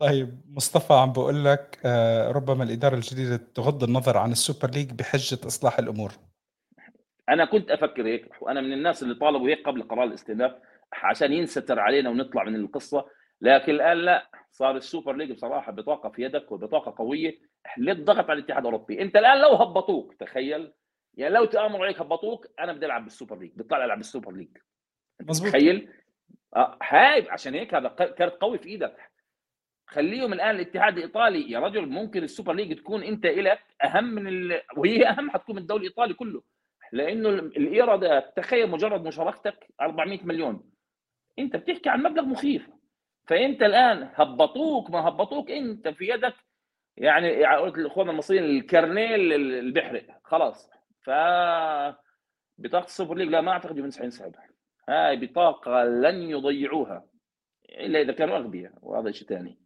[0.00, 4.92] طيب مصطفى عم بقول لك آه، ربما الإدارة الجديدة تغض النظر عن ال Super League
[4.92, 6.12] بحجة إصلاح الأمور.
[7.28, 10.52] أنا كنت أفكر هيك وأنا من الناس اللي طالبوا هيك قبل قرار الاستئناف
[10.92, 13.06] عشان ينستر علينا ونطلع من القصة.
[13.40, 14.30] لكن الآن لا.
[14.50, 17.38] صار ال Super League بصراحة بطاقة في يدك وبطاقة قوية.
[17.78, 19.02] للضغط على الاتحاد الأوروبي.
[19.02, 20.72] أنت الآن لو هبطوك تخيل.
[21.14, 23.50] يعني لو تامروا عليك هبطوك أنا بدي ألعب بال Super League.
[23.56, 24.48] بطلع ألعب بال Super League.
[25.20, 25.92] أنت مزبوط تخيل
[26.56, 28.96] آه هاي عشان هيك هذا كارت قوي في إيدك.
[29.86, 31.50] خليهم الآن الاتحاد الإيطالي.
[31.50, 34.62] يا رجل ممكن ال Super League تكون أنت إلك أهم من ال...
[34.76, 36.42] وهي أهم حتكون من الدوري الإيطالي كله.
[36.92, 40.70] لأنه ال- الإيرادات تخيل مجرد مشاركتك 400 مليون.
[41.38, 42.68] أنت بتحكي عن مبلغ مخيف.
[43.26, 46.34] فأنت الآن هبطوك ما هبطوك أنت في يدك
[46.96, 50.70] يعني قلت لاخواننا المصريين الكارنيه اللي بيحرق خلاص.
[51.02, 51.10] ف
[52.58, 54.48] بطاقة ال Super League لا ما أعتقد يوفنتوس حينسحبها
[54.88, 57.04] هاي بطاقة لن يضيعوها
[57.68, 59.58] إلا إذا كانوا أغبياء وهذا شيء ثاني.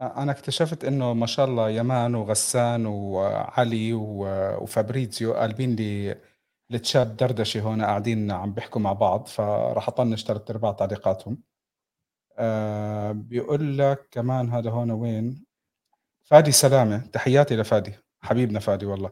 [0.00, 3.92] أنا اكتشفت إنه ما شاء الله يمان وغسان وعلي
[4.60, 6.16] وفابريزيو قالبين لي
[6.70, 11.38] التشات دردشة هون قاعدين عم بيحكوا مع بعض فراح أطنش ثلاث أرباع تعليقاتهم.
[12.38, 15.44] آه بيقول لك كمان هذا هون وين؟
[16.24, 19.10] فادي سلامة تحياتي لفادي حبيبنا فادي والله.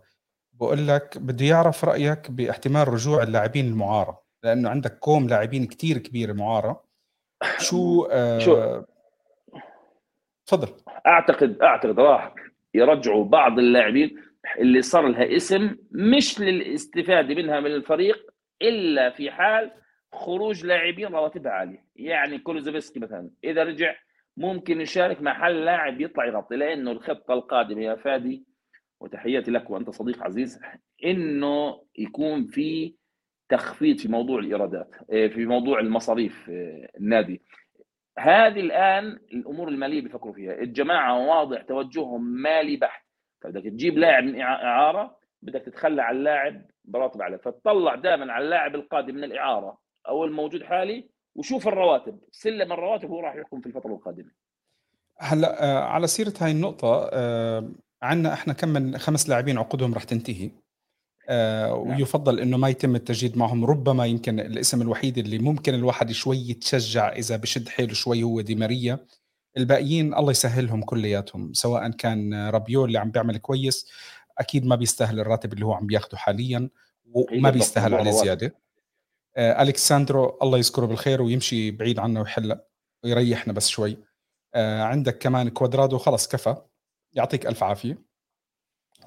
[0.52, 6.32] بقول لك بده يعرف رأيك باحتمال رجوع اللاعبين المعارة لأنه عندك كوم لاعبين كتير كبيرة
[6.32, 6.84] معارة.
[7.58, 8.08] شو
[8.38, 8.86] شو؟ آه
[10.46, 10.68] تفضل.
[11.06, 12.34] أعتقد أعتقد راح
[12.74, 14.16] يرجعوا بعض اللاعبين
[14.58, 18.30] اللي صار لها اسم مش للاستفادة منها من الفريق
[18.62, 19.72] إلا في حال
[20.12, 21.84] خروج لاعبين رواتبها عالية.
[21.96, 23.94] يعني كولوزيفسكي مثلا إذا رجع
[24.36, 28.44] ممكن يشارك محل لاعب يطلع يغطي لأنه الخطة القادمة يا فادي
[29.00, 30.60] وتحياتي لك وأنت صديق عزيز
[31.04, 32.94] إنه يكون في
[33.48, 37.42] تخفيض في موضوع الإيرادات إيه، في موضوع المصاريف إيه، النادي.
[38.18, 40.52] هذه الآن الأمور المالية بيفكروا فيها.
[40.52, 43.06] الجماعة واضح توجههم مالي بحت.
[43.40, 47.38] فبدك تجيب لاعب من إعارة بدك تتخلى عن اللاعب براتب أعلى.
[47.38, 49.78] فتطلع دائما على اللاعب القادم من الإعارة.
[50.08, 52.18] أو الموجود حالي وشوف الرواتب.
[52.32, 54.30] سلم الرواتب هو راح يحكم في الفترة القادمة.
[55.18, 57.70] هلا آه، على سيرة هاي النقطة آه،
[58.02, 60.50] عنا إحنا كم من خمس لاعبين عقودهم رح تنتهي.
[61.28, 61.98] آه، نعم.
[61.98, 67.12] ويفضل إنه ما يتم التجديد معهم ربما يمكن الاسم الوحيد اللي ممكن الواحد شوي يتشجع
[67.12, 68.98] إذا بشد حيله شوي هو دي ماريا.
[69.56, 73.86] الباقيين الله يسهلهم كلياتهم سواء كان رابيول اللي عم بيعمل كويس
[74.38, 76.68] أكيد ما بيستاهل الراتب اللي هو عم بياخده حاليا
[77.12, 78.65] وما بيستاهل عليه زيادة.
[79.38, 82.60] الكساندرو الله يذكره بالخير ويمشي بعيد عنا ويحل
[83.04, 83.96] ويريحنا بس شوي.
[84.54, 86.56] آه، عندك كمان كوادرادو خلص كفى.
[87.12, 87.98] يعطيك ألف عافية.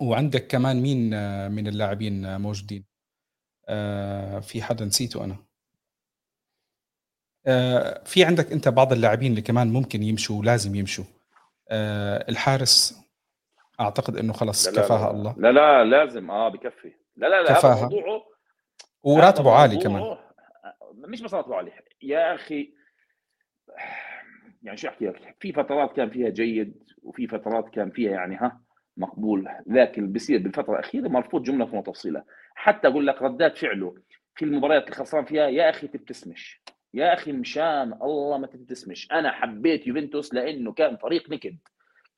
[0.02, 2.86] وعندك كمان مين آه، من اللاعبين آه، موجودين؟
[3.68, 5.36] آه، في حدا نسيته أنا.
[7.46, 11.06] آه، في عندك أنت بعض اللاعبين اللي كمان ممكن يمشوا ولازم يمشوا.
[11.70, 13.00] آه، الحارس
[13.80, 15.12] أعتقد إنه خلص لا كفاها لا.
[15.12, 15.36] الله.
[15.38, 16.32] لا لا لازم.
[16.32, 16.94] آه بكفي.
[17.16, 17.82] لا لا لا هذا كفاها.
[17.82, 18.29] موضوعه هذا
[19.04, 20.18] وراتبه عالي كمان.
[20.94, 22.74] مش بس راتبه عالي يا أخي
[24.64, 28.62] يعني شو أحكي لك؟ في فترات كان فيها جيد وفي فترات كان فيها يعني ها
[28.98, 33.96] مقبول لكن بصير بالفترة الأخيرة مرفوض جملة فما تفصيلها حتى أقول لك ردات فعله
[34.36, 36.62] في المباريات اللي خسران فيها يا أخي تبتسمش
[36.94, 41.58] يا أخي مشان الله ما تبتسمش أنا حبيت يوفنتوس لأنه كان فريق نكد.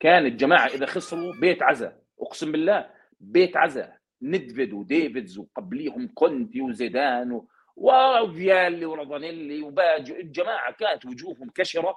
[0.00, 2.90] كان الجماعه إذا خسروا بيت عزا أقسم بالله
[3.20, 3.92] بيت عزا.
[4.22, 7.48] ندفيد وديفيدز وقبليهم كونتي وزيدان و...
[7.76, 10.20] وفيالي ورضانيلي وباجي.
[10.20, 11.96] الجماعة كانت وجوههم كشرة.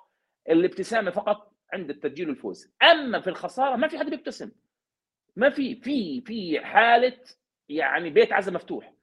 [0.50, 4.52] الابتسامة فقط عند التسجيل والفوز أما في الخسارة ما في حد بيبتسم.
[5.36, 7.18] ما في في في حالة
[7.70, 8.94] يعني بيت عزا مفتوح.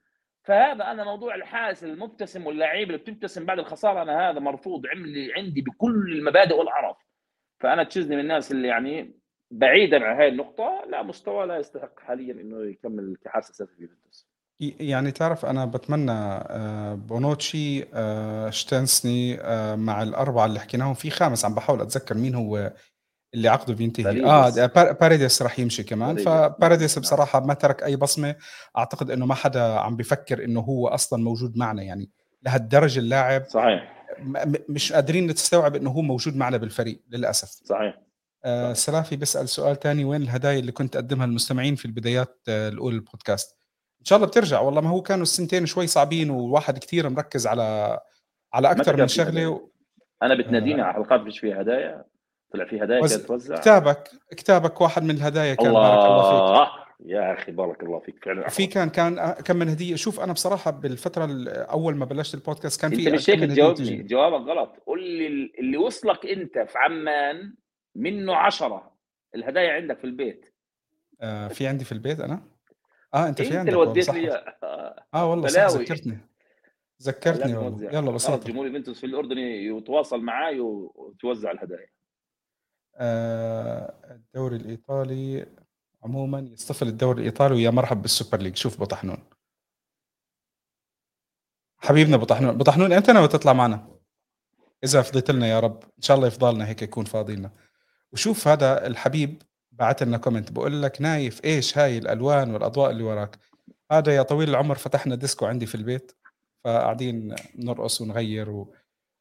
[0.43, 5.61] فهذا أنا موضوع الحارس المبتسم واللعيب اللي بتبتسم بعد الخسارة أنا هذا مرفوض عندي عندي
[5.61, 6.97] بكل المبادئ والأعراف.
[7.59, 9.22] فأنا تشيزني من الناس اللي يعني
[9.53, 14.27] بعيدا عن هذه النقطة لا مستوى لا يستحق حاليا إنه يكمل كحارس أساسي في يوفنتوس.
[14.59, 21.45] يعني تعرف أنا بتمنى آه، بونوتشي آه، تشيزني آه، مع الأربعة اللي حكيناهم في خامس
[21.45, 22.73] عم بحاول أتذكر مين هو
[23.33, 24.25] اللي عقده بينتهي.
[24.25, 24.49] آه
[24.91, 26.17] باريديس راح يمشي كمان.
[26.17, 27.01] فباريديس نعم.
[27.01, 28.35] بصراحة ما ترك أي بصمة.
[28.77, 32.09] أعتقد إنه ما حدا عم بفكر إنه هو أصلا موجود معنا يعني
[32.43, 34.05] لهالدرجة اللاعب صحيح.
[34.69, 37.47] مش قادرين نستوعب إنه هو موجود معنا بالفريق للأسف.
[37.47, 38.02] صحيح.
[38.45, 42.95] آه سلافي بيسال سؤال ثاني وين الهدايا اللي كنت اقدمها للمستمعين في البدايات آه الاولى
[42.95, 43.57] البودكاست؟
[43.99, 44.59] إن شاء الله بترجع.
[44.59, 47.99] والله ما هو كانوا السنتين شوي صعبين والواحد كثير مركز على
[48.53, 49.69] على أكثر من شغلة و...
[50.23, 50.85] أنا بتناديني آه.
[50.85, 52.05] على حلقات فيش فيها هدايا.
[52.53, 53.55] طلع في هدايا كانت توزع.
[53.55, 56.83] كتابك كتابك واحد من الهدايا كان الله بارك الله فيك.
[57.05, 59.95] يا أخي بارك الله فيك فعلا في كان كان كم من هدية.
[59.95, 64.47] شوف أنا بصراحة بالفترة أول ما بلشت البودكاست كان في أنت مش هيك تجاوبني جوابك
[64.49, 64.83] غلط.
[64.87, 65.27] قول لي
[65.59, 67.53] اللي وصلك أنت في عمان
[67.95, 68.97] منه عشرة.
[69.35, 70.55] الهدايا عندك في البيت.
[71.21, 72.47] آه في عندي في البيت أنا؟
[73.13, 74.55] آه أنت في عندك انت اللي وديت لي.
[75.13, 76.17] آه والله صح ذكرتني.
[77.01, 77.91] ذكرتني والله.
[77.91, 81.87] يلا بسيطه جمهور يوفنتوس في الأردن يتواصل معي وتوزع الهدايا.
[82.95, 85.47] آه الدوري الإيطالي
[86.03, 88.55] عموما يصطفل الدوري الإيطالي ويا مرحب بالسوبر ليج.
[88.55, 89.29] شوف بطحنون
[91.77, 93.99] حبيبنا بطحنون بطحنون إمتى ناوي تطلع معنا؟
[94.83, 95.83] إذا فضيت لنا يا رب.
[95.83, 97.51] إن شاء الله يفضلنا هيك يكون فاضي لنا
[98.13, 103.37] وشوف هذا الحبيب بعث لنا comment بقول لك نايف إيش هاي الألوان والأضواء اللي وراك؟
[103.91, 106.11] هذا يا طويل العمر فتحنا ديسكو عندي في البيت
[106.63, 108.73] فقاعدين نرقص ونغير و...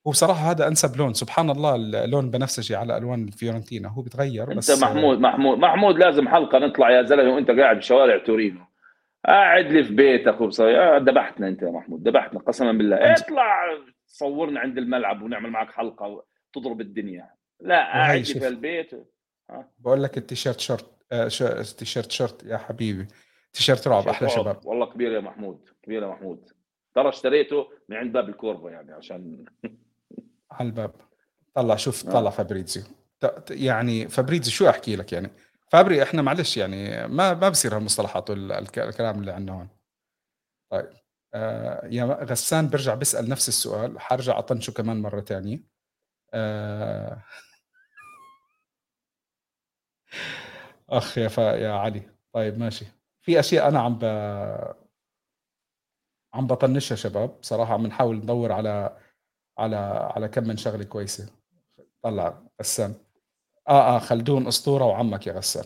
[0.04, 1.14] وبصراحة هذا أنسب لون.
[1.14, 6.28] سبحان الله اللون بنفسجي على ألوان فيورنتينا هو بيتغير أنت بس محمود محمود محمود لازم
[6.28, 8.60] حلقة نطلع يا زلمة وأنت قاعد بشوارع تورينو.
[9.26, 13.12] قاعد لي في بيتك وبصير ذبحتنا أنت يا محمود ذبحتنا قسما بالله.
[13.12, 13.64] اطلع
[14.06, 17.30] صورنا عند الملعب ونعمل معك حلقة تضرب الدنيا.
[17.62, 18.90] لا قاعد في البيت.
[19.78, 23.08] بقول لك التيشيرت شورت آه التيشيرت شورت يا حبيبي.
[23.52, 24.66] تيشيرت رعب أحلى شباب.
[24.66, 26.50] والله كبير يا محمود كبير يا محمود.
[26.94, 29.44] ترى اشتريته من عند باب الكوربة يعني عشان
[30.52, 30.94] على الباب.
[31.54, 32.82] طلع شوف طلع فابريزيو
[33.50, 35.30] يعني فابريزيو شو أحكي لك يعني؟
[35.68, 39.68] فابري إحنا معلش يعني ما ما بصير هالمصطلحات والكلام اللي عندنا هون.
[40.72, 40.90] طيب
[41.34, 45.64] آه يا غسان برجع بسأل نفس السؤال حرجع أطنشه كمان مرة ثانية
[46.34, 47.22] آه
[50.90, 52.02] أخ يا فا يا علي.
[52.32, 52.86] طيب ماشي.
[53.20, 54.04] في أشياء أنا عم ب...
[56.34, 57.38] عم بطنشها شباب.
[57.42, 58.98] صراحة عم نحاول ندور على
[59.58, 59.76] على
[60.16, 61.28] على كم من شغلة كويسة.
[62.02, 62.94] طلع غسان.
[63.68, 65.64] آه آه خلدون أسطورة وعمك يا غسان.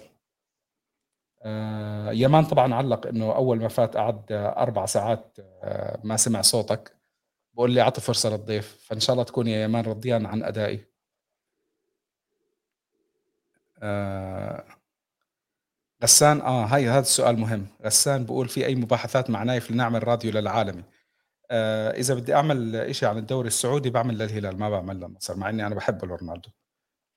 [1.43, 6.97] آه يمان طبعا علق إنه أول ما فات قعد أربع ساعات آه ما سمع صوتك.
[7.55, 8.87] بقول لي أعطي فرصة للضيف.
[8.87, 10.96] فإن شاء الله تكون يا يمان رضيان عن أدائي.
[13.83, 14.65] آه
[16.03, 17.67] غسان آه هاي هذا السؤال مهم.
[17.85, 20.85] غسان بقول في أي مباحثات مع نايف لنعمل راديو للعالمي؟
[21.51, 25.67] آه إذا بدي أعمل شيء عن الدوري السعودي بعمل للهلال ما بعمل للنصر مع إني
[25.67, 26.51] أنا بحب رونالدو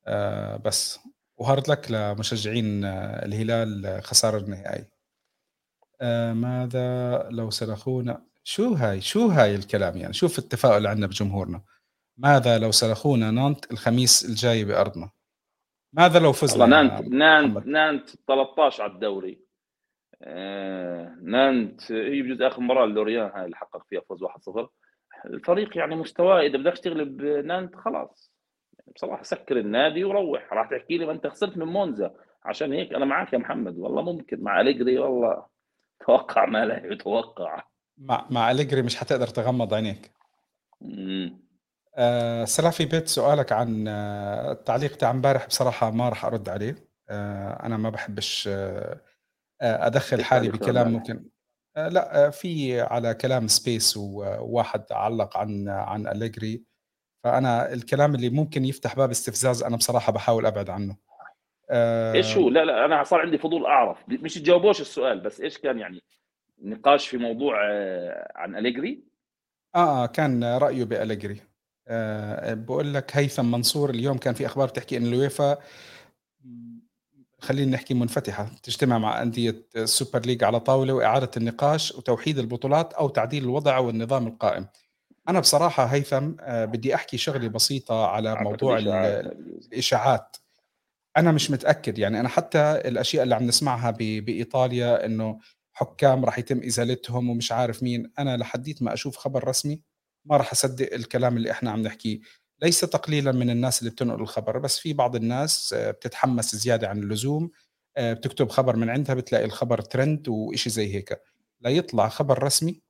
[0.07, 0.99] آه بس.
[1.37, 4.85] وهارد لك لمشجعين آه الهلال خسارة النهائي.
[6.01, 11.61] آه ماذا لو سلخونا شو هاي؟ شو هاي الكلام يعني؟ شوف التفاؤل عندنا بجمهورنا؟
[12.17, 15.09] ماذا لو سلخونا نانت الخميس الجاي بأرضنا؟
[15.93, 19.39] ماذا لو فزنا نانت نانت نانت 13 على الدوري.
[20.23, 24.67] آه نانت هي بجوز آخر مباراه لوريان هاي اللي حقق فيها فوز 1-0
[25.25, 28.33] الفريق يعني مستواه إذا بدك تغلب نانت خلاص.
[28.79, 30.53] يعني بصراحة سكر النادي وروح.
[30.53, 32.13] راح تحكي لي ما أنت خسرت من مونزا.
[32.45, 33.77] عشان هيك أنا معك يا محمد.
[33.77, 34.43] والله ممكن.
[34.43, 35.45] مع أليجري والله
[36.05, 37.63] توقع ما لا يتوقع.
[37.97, 40.11] مع مع أليجري مش حتقدر تغمض عينيك.
[40.81, 41.48] امم
[41.95, 46.75] آه سلافي بيت سؤالك عن آه التعليق تاع امبارح بصراحة ما راح أرد عليه.
[47.09, 49.01] آه أنا ما بحبش آه
[49.61, 51.29] أدخل حالي بكلام ممكن.
[51.77, 56.63] لا في على كلام سبيس وواحد علق عن عن أليجري.
[57.23, 60.97] فأنا الكلام اللي ممكن يفتح باب استفزاز أنا بصراحة بحاول أبعد عنه.
[61.71, 63.97] إيش هو؟ لا لا أنا صار عندي فضول أعرف.
[64.07, 66.01] مش تجاوبوش السؤال بس إيش كان يعني
[66.61, 67.55] نقاش في موضوع
[68.35, 69.03] عن أليجري؟
[69.75, 71.33] آه كان رأيه بأليجري.
[71.33, 71.48] آه
[72.53, 75.57] بقول لك هيثم منصور اليوم كان في أخبار بتحكي إن الويفا
[77.39, 82.93] خلينا نحكي منفتحة تجتمع مع أندية ال Super League على طاولة وإعادة النقاش وتوحيد البطولات
[82.93, 84.67] أو تعديل الوضع والنظام القائم.
[85.29, 88.77] أنا بصراحة هيثم آه، بدي أحكي شغلة بسيطة على موضوع
[89.73, 90.37] الإشاعات.
[91.17, 95.39] أنا مش متأكد يعني أنا حتى الأشياء اللي عم نسمعها بإيطاليا إنه
[95.73, 99.81] حكام راح يتم إزالتهم ومش عارف مين أنا لحديت ما أشوف خبر رسمي
[100.25, 102.19] ما راح أصدق الكلام اللي إحنا عم نحكيه.
[102.61, 107.03] ليس تقليلا من الناس اللي بتنقل الخبر بس في بعض الناس آه، بتتحمس زيادة عن
[107.03, 107.51] اللزوم
[107.97, 111.21] آه، بتكتب خبر من عندها بتلاقي الخبر ترند وإشي زي هيك.
[111.61, 112.81] لا يطلع خبر رسمي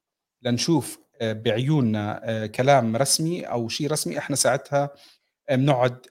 [0.42, 4.90] لنشوف آه، بعيوننا كلام رسمي أو شيء رسمي إحنا ساعتها
[5.52, 6.06] بنقعد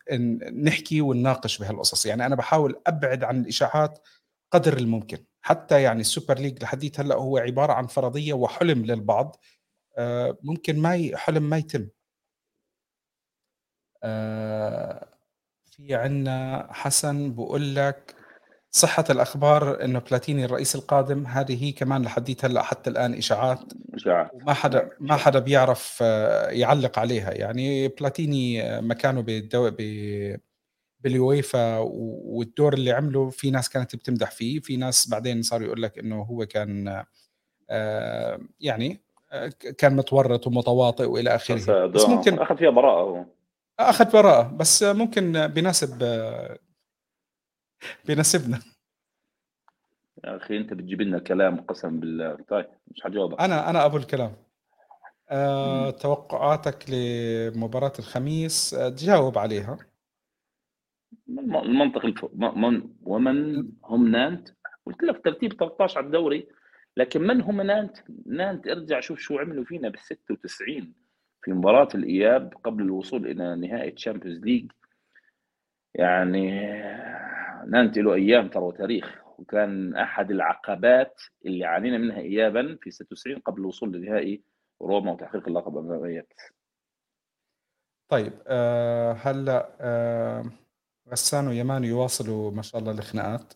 [0.63, 2.07] نحكي ونناقش بهالقصص.
[2.07, 3.99] يعني أنا بحاول أبعد عن الإشاعات
[4.53, 5.19] قدر الممكن.
[5.41, 9.37] حتى يعني ال Super League لحديت هلأ هو عبارة عن فرضية وحلم للبعض.
[10.43, 11.89] ممكن ما حلم ما يتم.
[14.03, 15.09] آه،
[15.67, 18.15] في عندنا حسن بقول لك
[18.71, 23.61] صحة الأخبار إنه بلاتيني الرئيس القادم هذه هي كمان لحديت هلأ حتى الآن إشاعات
[23.95, 24.31] إشاعات.
[24.35, 27.33] وما حدا ما حدا بيعرف آه، يعلق عليها.
[27.33, 29.77] يعني بلاتيني آه، مكانه بالدو ب
[31.01, 34.61] باليويفا والدور اللي عمله في ناس كانت بتمدح فيه.
[34.61, 37.05] في ناس بعدين صار يقول لك إنه هو كان
[38.61, 39.01] يعني
[39.79, 41.87] كان متورط ومتواطئ وإلى آخره.
[41.87, 43.25] بس ممكن أخذ فيها براءة هو.
[43.79, 45.99] أخذ براءة بس ممكن بيناسب
[48.05, 48.61] بيناسبنا
[50.25, 52.39] يا أخي أنت بتجيب لنا كلام قسم بالله.
[52.49, 54.37] طيب مش حجاوبك أنا أنا أبو الكلام.
[55.31, 59.79] أه توقعاتك لمباراة الخميس أه تجاوب عليها.
[61.29, 62.27] المنطق الف...
[62.33, 64.49] من ومن هم نانت؟
[64.87, 66.49] قلت لك ترتيب 13 على الدوري.
[66.99, 67.97] لكن من هم نانت؟
[68.27, 70.95] نانت ارجع شوف شو عملوا فينا بال 96
[71.43, 74.73] في مباراة الإياب قبل الوصول إلى نهائي Champions League
[75.95, 76.51] يعني
[77.67, 83.61] نانت له أيام ترى تاريخ وكان أحد العقبات اللي عانينا منها إيابا في 96 قبل
[83.61, 84.43] الوصول لنهائي
[84.83, 86.25] روما وتحقيق اللقب أمام
[88.09, 90.45] طيب آه هلا آه
[91.09, 93.55] غسان ويمان يواصلوا ما شاء الله الخناقات.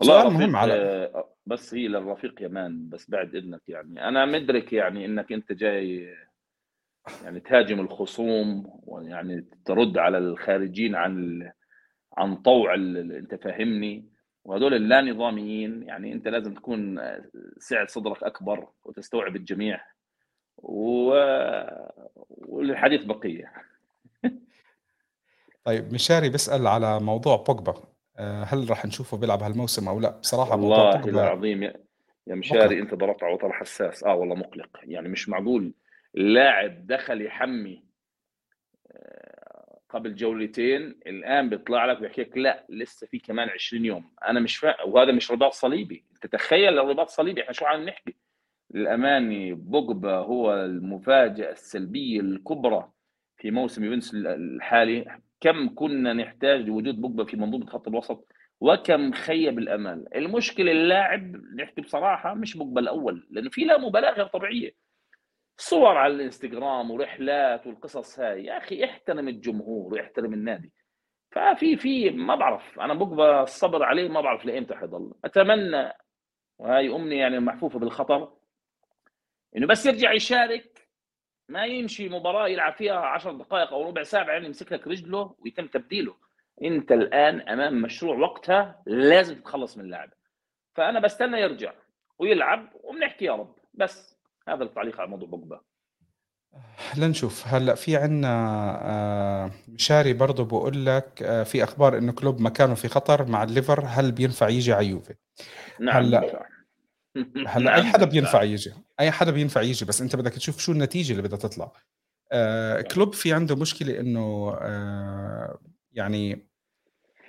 [0.00, 4.08] والله مهم على آه بس هي للرفيق يمان بس بعد إذنك يعني.
[4.08, 6.14] أنا مدرك يعني إنك أنت جاي
[7.24, 11.42] يعني تهاجم الخصوم ويعني ترد على الخارجين عن
[12.16, 14.08] عن طوع أنت فاهمني؟
[14.44, 17.00] وهذول اللا نظاميين يعني أنت لازم تكون
[17.58, 19.80] سعه صدرك أكبر وتستوعب الجميع.
[20.58, 21.08] و...
[22.28, 23.52] والحديث بقية.
[25.64, 27.93] طيب مشاري بيسأل على موضوع بوجبا.
[28.18, 33.22] آه، هل راح نشوفه بيلعب هالموسم أو لا؟ بصراحة والله العظيم يا مشاري أنت ضربت
[33.22, 34.04] على وتر حساس.
[34.04, 34.68] آه والله مقلق.
[34.82, 35.74] يعني مش معقول.
[36.16, 37.84] اللاعب دخل يحمي
[38.92, 44.10] آه، قبل جولتين الآن بيطلع لك بيحكي لك لا لسه في كمان 20 يوم.
[44.28, 46.04] أنا مش فاهم وهذا مش رباط صليبي.
[46.20, 47.42] تتخيل الرباط صليبي.
[47.42, 48.14] إحنا شو عم نحكي؟
[48.74, 52.90] الاماني بوجبا هو المفاجأة السلبية الكبرى
[53.36, 55.18] في موسم يوفنتوس الحالي.
[55.40, 58.26] كم كنا نحتاج لوجود بوجبا في منظومة خط الوسط
[58.60, 60.06] وكم خيب الأمل.
[60.14, 64.74] المشكلة اللاعب نحكي بصراحة مش بوجبا الأول لأنه في لا مبالغه غير طبيعية.
[65.56, 68.44] صور على الإنستغرام ورحلات والقصص هاي.
[68.44, 70.72] يا أخي احترم الجمهور واحترم النادي.
[71.30, 72.80] ففي في ما بعرف.
[72.80, 75.12] أنا بقبى الصبر عليه ما بعرف لأيمتى حيضل.
[75.24, 75.92] أتمنى
[76.58, 78.32] وهي أمنية يعني محفوفة بالخطر
[79.56, 80.73] إنه بس يرجع يشارك
[81.48, 85.66] ما يمشي مباراة يلعب فيها 10 دقائق أو ربع ساعة بعدين يمسك لك رجله ويتم
[85.66, 86.14] تبديله.
[86.62, 90.10] أنت الآن أمام مشروع وقتها لازم تتخلص من اللاعب.
[90.74, 91.72] فأنا بستنى يرجع
[92.18, 93.54] ويلعب وبنحكي يا رب.
[93.74, 94.16] بس
[94.48, 95.60] هذا التعليق على موضوع بوجبا.
[96.98, 97.46] لنشوف.
[97.46, 98.28] هلأ في عنا
[98.82, 103.84] آه، مشاري برضه بقول لك آه، في أخبار إنه كلوب مكانه في خطر مع الليفر
[103.86, 105.14] هل بينفع يجي على يوفي؟
[105.80, 106.46] نعم هلأ
[107.48, 110.72] هلا نعم اي حدا بينفع يجي أي حدا بينفع يجي بس أنت بدك تشوف شو
[110.72, 111.72] النتيجة اللي بدها تطلع.
[112.32, 115.58] آه كلوب في عنده مشكلة إنه آه
[115.92, 116.48] يعني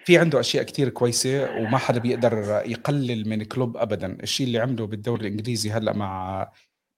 [0.06, 4.18] في عنده أشياء كتير كويسة وما حدا بيقدر يقلل من كلوب ابدا.
[4.24, 6.52] الشيء اللي عمله بالدوري الإنجليزي هلأ مع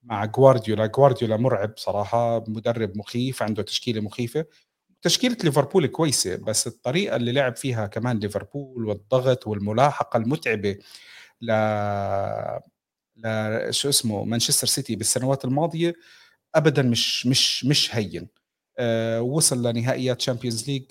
[0.04, 4.46] مع جوارديولا جوارديولا مرعب صراحة مدرب مخيف عنده تشكيلة مخيفة.
[5.02, 10.78] تشكيلة ليفربول كويسة بس الطريقة اللي لعب فيها كمان ليفربول والضغط والملاحقة المتعبة
[11.42, 11.52] ل ل
[13.70, 15.96] شو اسمه مانشستر سيتي بالسنوات الماضية
[16.56, 18.28] ابدا مش مش مش هين.
[18.80, 20.84] أه وصل لنهائيات Champions League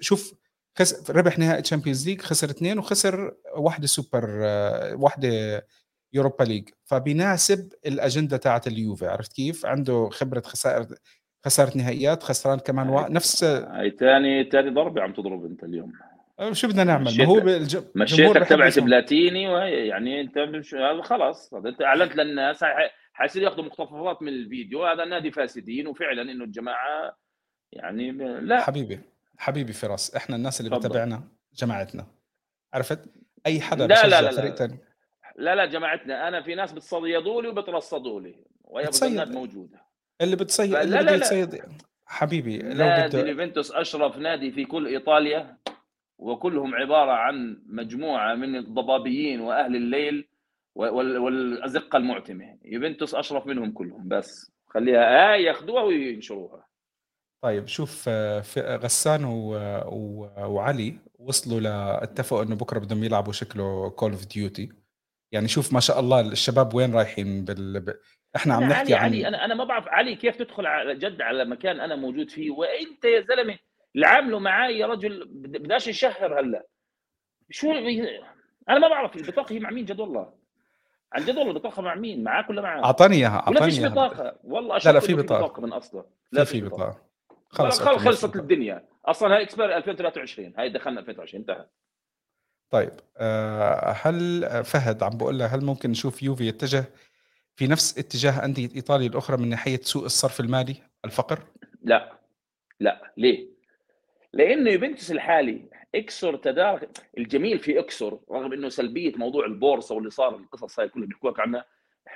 [0.00, 0.34] شوف
[0.78, 1.10] خس...
[1.10, 5.66] ربح نهائي Champions League خسر اثنين وخسر واحدة سوبر أه واحدة
[6.12, 10.86] Europa League فبيناسب الأجندة تاعت اليوفي عرفت كيف؟ عنده خبرة خسائر
[11.44, 13.00] خسارة نهائيات خسران كمان و...
[13.00, 15.92] نفس هاي ثاني ثاني ضربة عم تضرب أنت اليوم.
[16.52, 17.42] شو بدنا نعمل؟ ما هو.
[17.94, 19.42] مشيتك تبعت بلاتيني
[19.88, 20.38] يعني أنت
[20.74, 21.54] هذا خلاص.
[21.54, 22.64] أنت أعلنت للناس
[23.12, 24.86] حيصير ياخذوا مقتطفات من الفيديو.
[24.86, 27.16] هذا نادي فاسدين وفعلا إنه الجماعة
[27.72, 28.60] يعني لا.
[28.60, 29.00] حبيبي
[29.38, 31.22] حبيبي فراس إحنا الناس اللي بتابعنا
[31.54, 32.06] جماعتنا.
[32.74, 33.00] عرفت؟
[33.46, 34.78] أي حدا لا لا لا فريق ثاني
[35.36, 36.28] لا لا جماعتنا.
[36.28, 38.34] أنا في ناس بتصيدوا لي وبترصدوا لي
[38.64, 39.28] وهي بتصيد.
[39.28, 39.78] موجودة.
[40.20, 41.62] اللي بتصيد اللي بده يتصيد
[42.06, 45.56] حبيبي لو نادي يوفنتوس أشرف نادي في كل إيطاليا.
[46.20, 50.28] وكلهم عبارة عن مجموعة من الضبابيين وأهل الليل
[50.74, 52.58] والأزقة المعتمة.
[52.64, 56.70] يوفنتوس أشرف منهم كلهم بس خليها آه ياخذوها وينشروها.
[57.44, 58.42] طيب شوف آه،
[58.76, 59.54] غسان و...
[59.86, 60.30] و...
[60.38, 64.68] وعلي وصلوا لاتفقوا إنه بكرة بدهم يلعبوا شكله Call of Duty
[65.32, 67.80] يعني شوف ما شاء الله الشباب وين رايحين بال...
[67.80, 67.94] ب...
[68.36, 71.22] إحنا عم نحكي علي عن علي أنا أنا ما بعرف علي كيف تدخل على جد
[71.22, 73.58] على مكان أنا موجود فيه؟ وإنت يا زلمة
[73.94, 76.66] اللي عامله معي يا رجل بدناش نشهر هلا.
[77.50, 77.70] شو
[78.68, 80.32] أنا ما بعرف البطاقة هي مع مين جد والله
[81.12, 84.38] عن جد والله البطاقة مع مين؟ معاك ولا معاه اعطاني اياها اعطاني ولا فيش بطاقة.
[84.44, 85.40] والله لا لا في بطاقة.
[85.40, 87.02] بطاقة من أصلا لا في بطاقة.
[87.48, 88.88] خلص خلصت, خلصت الدنيا.
[89.04, 91.66] أصلا هاي إكسبير 2023 هاي دخلنا 2020 انتهى.
[92.70, 96.84] طيب آه، هل فهد عم بقول لها هل ممكن نشوف يوفي يتجه
[97.56, 101.38] في نفس اتجاه أندية إيطاليا الأخرى من ناحية سوء الصرف المالي الفقر؟
[101.82, 102.12] لا
[102.80, 103.48] لا ليه؟
[104.32, 110.36] لأنه يوفنتوس الحالي إكسور تدارك الجميل في إكسور رغم إنه سلبية موضوع البورصة واللي صار
[110.36, 111.64] القصص هاي كلها بيحكوا لك عنها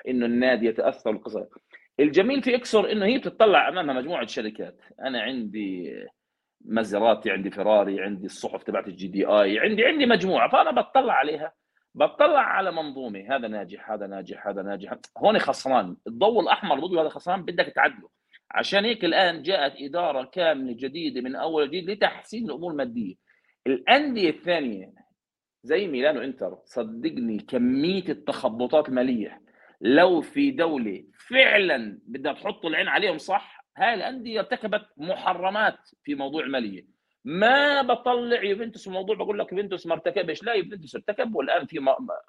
[0.08, 1.46] إنه النادي يتأثر القصص
[2.00, 4.80] الجميل في إكسور إنه هي بتطلع أمامها مجموعة شركات.
[5.00, 5.94] أنا عندي
[6.60, 11.52] مازيراتي عندي فيراري عندي الصحف تبعت ال GEDI عندي عندي مجموعة فأنا بطلع عليها.
[11.94, 14.94] بطلع على منظومة هذا ناجح هذا ناجح هذا ناجح.
[15.18, 18.08] هون خسران الضوء الأحمر بده هذا خسران بدك تعدله.
[18.50, 23.14] عشان هيك الآن جاءت إدارة كاملة جديدة من أول جديد لتحسين الأمور المادية.
[23.66, 24.92] الأندية الثانية
[25.62, 29.42] زي ميلان وانتر صدقني كمية التخبطات المالية.
[29.80, 36.44] لو في دولة فعلا بدها تحط العين عليهم صح هاي الأندية ارتكبت محرمات في موضوع
[36.44, 36.86] المالية.
[37.24, 41.78] ما بطلع يوفنتوس الموضوع بقول لك يوفنتوس ما ارتكبش لا يوفنتوس ارتكب والآن في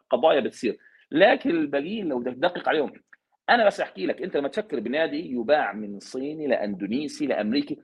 [0.10, 0.78] قضايا بتصير.
[1.12, 2.94] لكن الباقيين لو بدك تدقق عليهم
[3.50, 7.78] أنا بس أحكي لك أنت لما تفكر بنادي يباع من صيني لأندونيسي لأمريكي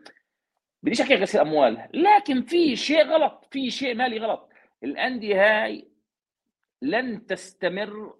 [0.84, 4.50] بديش أحكي غسيل اموال لكن في شيء غلط في شيء مالي غلط.
[4.84, 5.88] الأندية هاي
[6.82, 8.16] لن تستمر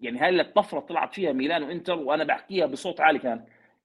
[0.00, 3.44] يعني هاي الطفرة طلعت فيها ميلان وانتر وأنا بحكيها بصوت عالي كان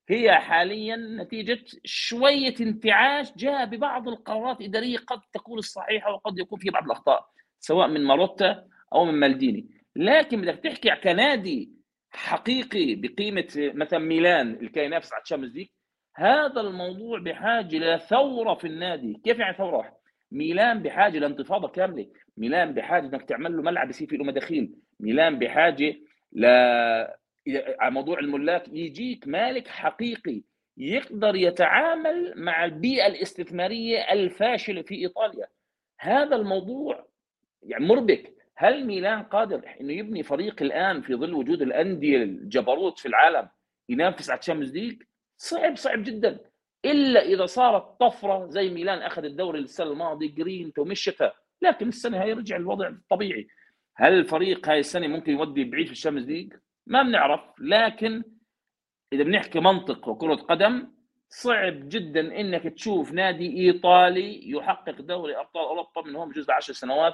[0.10, 6.72] هي حاليا نتيجة شوية انتعاش جاء ببعض القرارات الاداريه قد تكون الصحيحة وقد يكون فيها
[6.72, 7.30] بعض الأخطاء
[7.60, 9.68] سواء من ماروتا أو من مالديني.
[9.96, 11.83] لكن بدك تحكي كنادي
[12.16, 15.68] حقيقي بقيمة مثلا ميلان اللي كان ينافس على ال Champions League
[16.16, 19.98] هذا الموضوع بحاجة إلى ثورة في النادي، كيف يعني ثورة؟
[20.32, 22.08] ميلان بحاجة لانتفاضه كاملة،
[22.38, 25.96] ميلان بحاجة إنك تعمل له ملعب يصير فيه له مداخيل، ميلان بحاجة
[26.34, 26.46] ل
[27.80, 30.42] على موضوع الملاك يجيك مالك حقيقي
[30.78, 35.48] يقدر يتعامل مع البيئة الاستثمارية الفاشلة في إيطاليا.
[36.00, 37.08] هذا الموضوع
[37.64, 38.34] يعني مربك،
[38.64, 43.50] هل ميلان قادر إنه يبني فريق الآن في ظل وجود الأندية الجبروت في العالم
[43.90, 45.04] ينافس على ال Champions League؟
[45.38, 46.40] صعب صعب جدا
[46.86, 52.34] إلا إذا صارت طفرة زي ميلان اخذ الدوري السنة الماضية جرينت ومشتها لكن السنة هاي
[52.34, 53.48] رجع الوضع الطبيعي
[53.96, 56.54] هل الفريق هاي السنة ممكن يودي بعيد في ال Champions League؟
[56.88, 58.24] ما بنعرف لكن
[59.14, 60.94] إذا بنحكي منطق وكرة قدم
[61.30, 67.14] صعب جدا إنك تشوف نادي إيطالي يحقق دوري أبطال أوروبا من هون بجوز 10 سنوات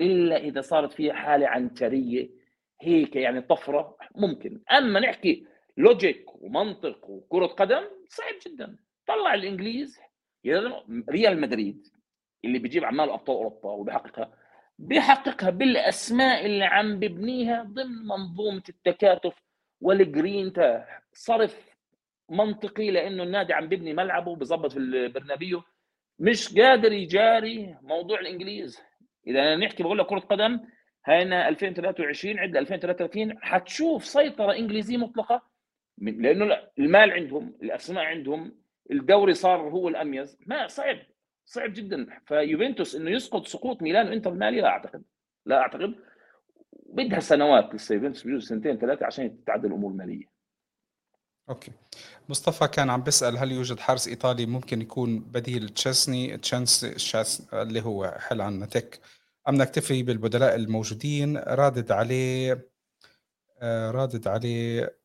[0.00, 2.28] إلا إذا صارت فيها حالة عنترية
[2.80, 4.60] هيك يعني طفرة ممكن.
[4.72, 5.46] أما نحكي
[5.76, 8.76] logic ومنطق وكرة قدم صعب جدا.
[9.06, 10.00] طلع الإنجليز
[11.10, 11.86] ريال مدريد
[12.44, 14.32] اللي بيجيب أعمال أبطال أوروبا وبيحققها.
[14.78, 19.42] بيحققها بالأسماء اللي عم ببنيها ضمن منظومة التكاتف
[19.80, 20.52] والجرين
[21.12, 21.70] صرف
[22.30, 25.62] منطقي لأنه النادي عم ببني ملعبه بظبط في البرنابيو.
[26.18, 28.82] مش قادر يجاري موضوع الإنجليز.
[29.26, 30.60] إذا نحكي بقول لك كرة قدم
[31.06, 35.42] هينا 2023 عد 2033 حتشوف سيطرة إنجليزية مطلقة.
[35.98, 38.60] لأنه المال عندهم الأسماء عندهم
[38.90, 40.38] الدوري صار هو الأميز.
[40.46, 40.98] ما صعب
[41.44, 42.06] صعب جدا.
[42.26, 45.02] فيوفنتوس إنه يسقط سقوط ميلان وإنتر المالي لا أعتقد
[45.46, 45.94] لا أعتقد.
[46.72, 50.39] بدها سنوات لسه يوفنتوس بجوز سنتين ثلاثة عشان تتعدل الأمور المالية.
[51.50, 51.72] okay.
[52.28, 58.16] مصطفى كان عم بيسأل هل يوجد حارس إيطالي ممكن يكون بديل تشيسني تشانس اللي هو
[58.18, 59.00] حل عنا تك
[59.48, 62.70] أم نكتفي بالبدلاء الموجودين رادد عليه
[63.62, 64.96] آه، رادد عليه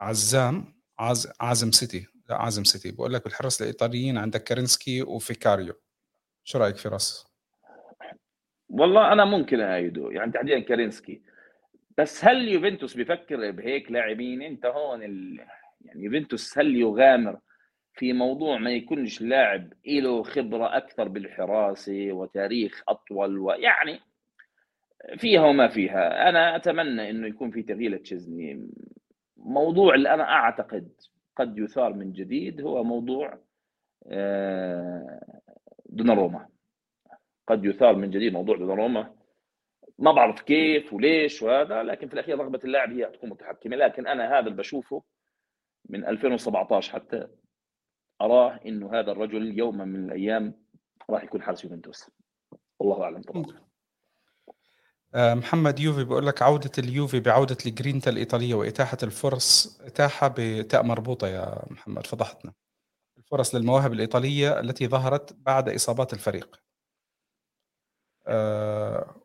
[0.00, 1.32] عزام عز...
[1.40, 2.06] عازم سيتي.
[2.28, 2.90] لا عازم سيتي.
[2.90, 5.74] بقول لك بالحرس الإيطاليين عندك كارنيسيكي وفيكاريو.
[6.44, 7.26] شو رأيك فراس؟
[8.68, 11.22] والله أنا ممكن ايده يعني تحديدا كارنيسيكي.
[11.98, 15.46] بس هل يوفنتوس بيفكر بهيك لاعبين؟ أنت هون ال...
[15.84, 17.38] يعني يوفنتوس هل يغامر
[17.94, 24.00] في موضوع ما يكونش لاعب له خبرة أكثر بالحراسة وتاريخ أطول ويعني
[25.16, 26.28] فيها وما فيها.
[26.28, 28.70] أنا أتمنى إنه يكون في تغيير لتشيزني
[29.36, 30.88] موضوع اللي أنا أعتقد
[31.36, 33.38] قد يثار من جديد هو موضوع
[34.06, 35.20] آه،
[35.86, 36.48] دوناروما.
[37.46, 39.14] قد يثار من جديد موضوع دوناروما.
[39.98, 43.76] ما بعرف كيف وليش وهذا لكن في الأخير رغبة اللاعب هي تكون متحكمة.
[43.76, 45.02] لكن أنا هذا اللي بشوفه.
[45.88, 47.28] من 2017 حتى.
[48.20, 50.62] أراه انه هذا الرجل يوما من الأيام
[51.10, 52.10] راح يكون حارس يوفنتوس.
[52.78, 53.44] والله أعلم طبعا.
[55.14, 61.26] آه، محمد يوفي بيقول لك عودة اليوفي بعودة الجرينتا الإيطالية وإتاحة الفرص إتاحة بتاء مربوطة
[61.26, 62.52] يا محمد فضحتنا.
[63.18, 66.60] الفرص للمواهب الإيطالية التي ظهرت بعد إصابات الفريق.
[68.26, 69.22] آه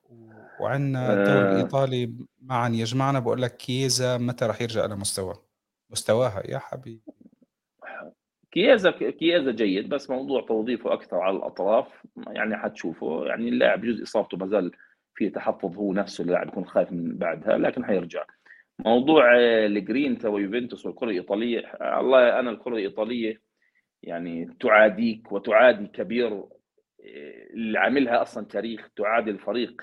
[0.60, 1.52] وعندنا الدوري آه.
[1.52, 5.47] الإيطالي معا يجمعنا بقول لك كيزا متى راح يرجع إلى مستوى
[5.90, 7.02] مستواها يا حبيبي.
[8.52, 13.26] كيازا كيازا جيد بس موضوع توظيفه أكثر على الأطراف يعني حتشوفه.
[13.26, 14.72] يعني اللاعب جزء إصابته ما زال
[15.16, 18.26] في تحفظ هو نفسه اللاعب يكون خايف من بعدها لكن حيرجع.
[18.80, 21.60] موضوع الجرينتا ويوفنتوس والكرة الإيطالية
[22.00, 23.42] الله أنا الكرة الإيطالية
[24.04, 26.44] يعني تعاديك وتعادي كبير
[27.54, 29.82] اللي عاملها أصلا تاريخ تعادي الفريق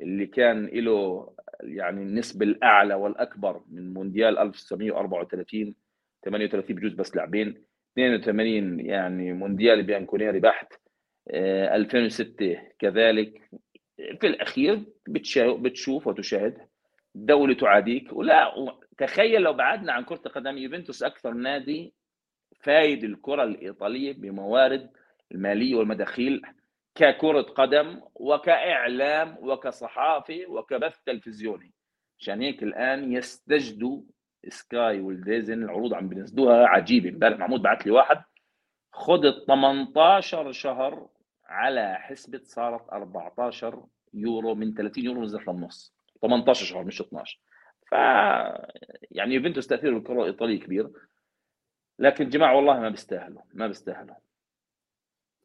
[0.00, 1.28] اللي كان له
[1.60, 5.74] يعني النسبة الأعلى والأكبر من مونديال 1934
[6.24, 7.64] 38 بجوز بس لاعبين
[7.98, 10.72] 82 يعني مونديال بيانكونيري بحت
[11.30, 13.50] 2006 آه، كذلك.
[14.20, 16.58] في الأخير بتشوف وتشاهد
[17.14, 18.12] دولة تعاديك.
[18.12, 18.52] ولا
[18.98, 21.94] تخيل لو بعدنا عن كرة القدم يوفنتوس أكثر نادي
[22.60, 24.90] فايد الكرة الإيطالية بموارد
[25.32, 26.42] المالية والمداخيل.
[26.96, 31.72] ككرة قدم وكإعلام وكصحافه وكبث تلفزيوني.
[32.20, 34.02] عشان هيك الآن يستجدوا
[34.48, 36.66] سكاي و DAZN العروض عم بينزلوها.
[36.66, 38.22] عجيبه امبارح محمود بعث لي واحد.
[38.92, 41.08] خذ ال 18 شهر
[41.46, 47.40] على حسبة صارت 14 يورو من 30 يورو نزلت للنص 18 شهر مش 12
[47.90, 47.92] ف
[49.10, 50.90] يعني يوفنتوس تاثير بالكرة الإيطالية كبير.
[51.98, 53.42] لكن جماعة والله ما بيستاهلوا.
[53.54, 54.14] ما بيستاهلوا.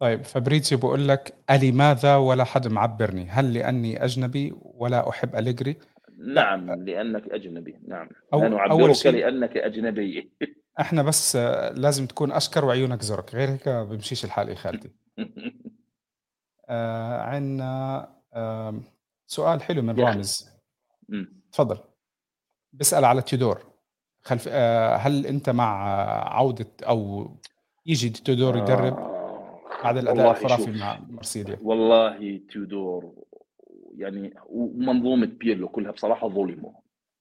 [0.02, 5.78] طيب فابريتسيو بيقول لك ألماذا ولا حد معبرني؟ هل لأني أجنبي ولا أحب أليجري؟
[6.18, 8.10] نعم لأنك أجنبي نعم.
[8.34, 10.32] أو لا نعبرك لأنك أجنبي.
[10.80, 11.36] إحنا بس
[11.76, 14.92] لازم تكون أشكر وعيونك زرق غير هيك بمشيش الحال يا خالتي.
[16.70, 18.82] آه عندنا آه
[19.28, 20.50] سؤال حلو من رامز.
[21.52, 21.78] تفضل.
[22.74, 23.66] بيسأل على تيودور.
[24.22, 25.86] خلف آه هل أنت مع
[26.38, 27.30] عودة أو
[27.86, 29.21] يجي تيودور يدرب؟ آه.
[29.84, 33.14] بعد الأداء الخرافي مع مرسيليا والله تيودور
[33.98, 36.72] يعني ومنظومه بيرلو كلها بصراحة ظلموا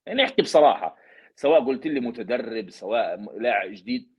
[0.07, 0.97] يعني احكي بصراحة
[1.37, 4.11] سواء قلت لي متدرب سواء لاعب جديد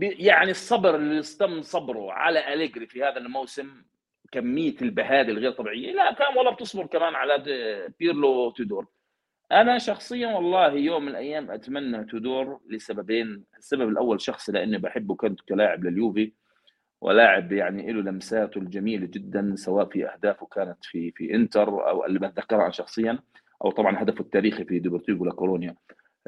[0.00, 3.82] يعني الصبر اللي استم صبره على أليجري في هذا الموسم
[4.32, 7.44] كمية البهادل الغير طبيعية لا كان والله بتصبر كمان على
[7.98, 8.86] بيرلو تودور
[9.52, 15.40] أنا شخصيا والله يوم من الأيام أتمنى تودور لسببين السبب الأول شخصي لأني بحبه كنت
[15.40, 16.32] كلاعب لليوفي.
[17.00, 22.18] ولاعب يعني له لمساته الجميلة جدا سواء في أهدافه كانت في في إنتر أو اللي
[22.18, 23.18] بتذكرها شخصيا
[23.64, 25.74] أو طبعا هدفه التاريخي في ديبورتيفو لا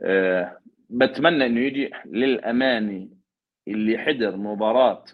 [0.01, 0.59] أه
[0.91, 3.09] بتمنى إنه يجي للامانه
[3.69, 5.05] اللي حضر مباراة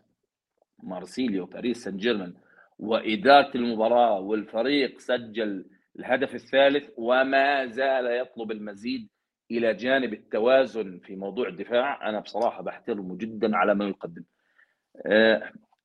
[0.82, 2.34] مارسيليا باريس سان جيرمان
[2.78, 5.64] وإدارة المباراة والفريق سجل
[5.98, 9.08] الهدف الثالث وما زال يطلب المزيد
[9.50, 12.08] إلى جانب التوازن في موضوع الدفاع.
[12.08, 14.24] أنا بصراحة بحترمه جدا على ما يقدم.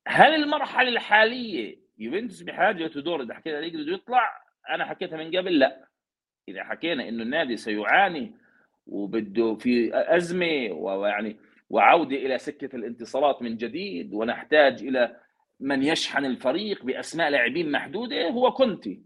[0.08, 4.30] هل المرحلة الحالية يوفنتوس بحاجة تدور حكينا يقدر يطلع؟
[4.70, 5.86] أنا حكيتها من قبل لا.
[6.50, 8.34] إذا حكينا إنه النادي سيعاني
[8.88, 11.38] وبده في أزمة ويعني
[11.70, 15.16] وعودة إلى سكة الانتصارات من جديد ونحتاج إلى
[15.60, 19.02] من يشحن الفريق بأسماء لاعبين محدودة هو كونتي.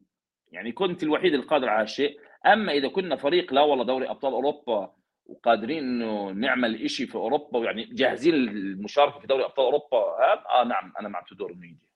[0.51, 4.93] يعني كونتي الوحيد القادر على هالشيء أما إذا كنا فريق لا والله دوري أبطال أوروبا
[5.25, 10.93] وقادرين إنه نعمل شيء في أوروبا ويعني جاهزين للمشاركة في دوري أبطال أوروبا آه نعم
[10.99, 11.89] أنا مع تودور انه يجي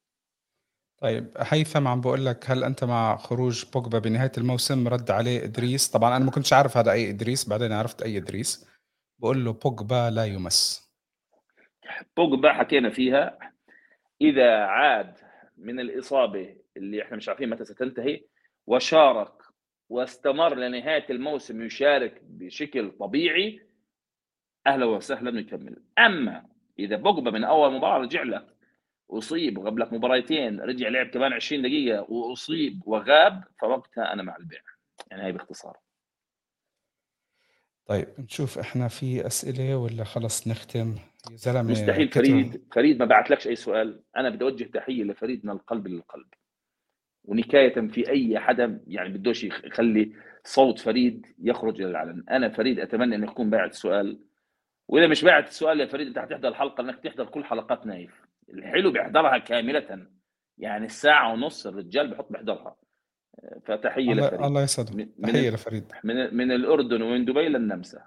[1.01, 5.91] طيب هيثم عم بقول لك هل أنت مع خروج بوجبا بنهاية الموسم؟ رد عليه إدريس.
[5.91, 8.69] طبعا أنا ما كنتش عارف هذا أي إدريس بعدين عرفت أي إدريس.
[9.19, 10.89] بقول له بوجبا لا يمس.
[12.17, 13.37] بوجبا حكينا فيها
[14.21, 15.17] إذا عاد
[15.57, 18.23] من الإصابة اللي إحنا مش عارفين متى ستنتهي
[18.67, 19.38] وشارك
[19.89, 23.61] واستمر لنهاية الموسم يشارك بشكل طبيعي
[24.67, 26.45] أهلا وسهلا نكمل أما
[26.79, 28.55] إذا بوجبا من أول مباراة رجع لك
[29.11, 34.61] أصيب وغاب لك مباراتين رجع لعب كمان 20 دقيقة وأصيب وغاب فوقتها أنا مع البيع.
[35.11, 35.77] يعني هاي باختصار.
[37.85, 40.95] طيب نشوف إحنا في أسئلة ولا خلص نختم؟
[41.31, 44.03] يا زلمة مستحيل فريد فريد ما بعتلكش أي سؤال.
[44.17, 46.27] أنا بدي أوجه تحية لفريد من القلب للقلب.
[47.23, 50.13] ونكاية في أي حدا يعني بدوش يخ- يخلي
[50.43, 54.19] صوت فريد يخرج إلى العلن أنا فريد أتمنى انه يكون باعت السؤال
[54.87, 58.21] وإذا مش باعت السؤال يا فريد أنت حتحضر الحلقة انك تحضر كل حلقات نايف.
[58.49, 60.07] الحلو بيحضرها كاملة.
[60.57, 62.75] يعني الساعة ونص الرجال بحط بيحضرها.
[63.65, 64.41] فتحية الله, لفريد.
[64.41, 65.91] الله من, تحية لفريد.
[66.03, 68.03] من من الأردن ومن دبي للنمسا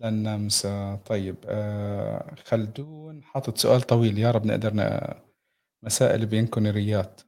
[0.00, 4.18] للنمسا طيب آه خلدون حاطط سؤال طويل.
[4.18, 4.72] يا رب نقدر
[5.82, 7.20] مسائل بينكونيريات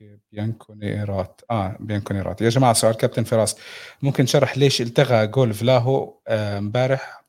[0.00, 3.56] أوكي بينكونيرات آه بينكونيرات يا جماعة سؤال كابتن فراس.
[4.02, 7.24] ممكن شرح ليش التغى جول فلاهو آه، امبارح؟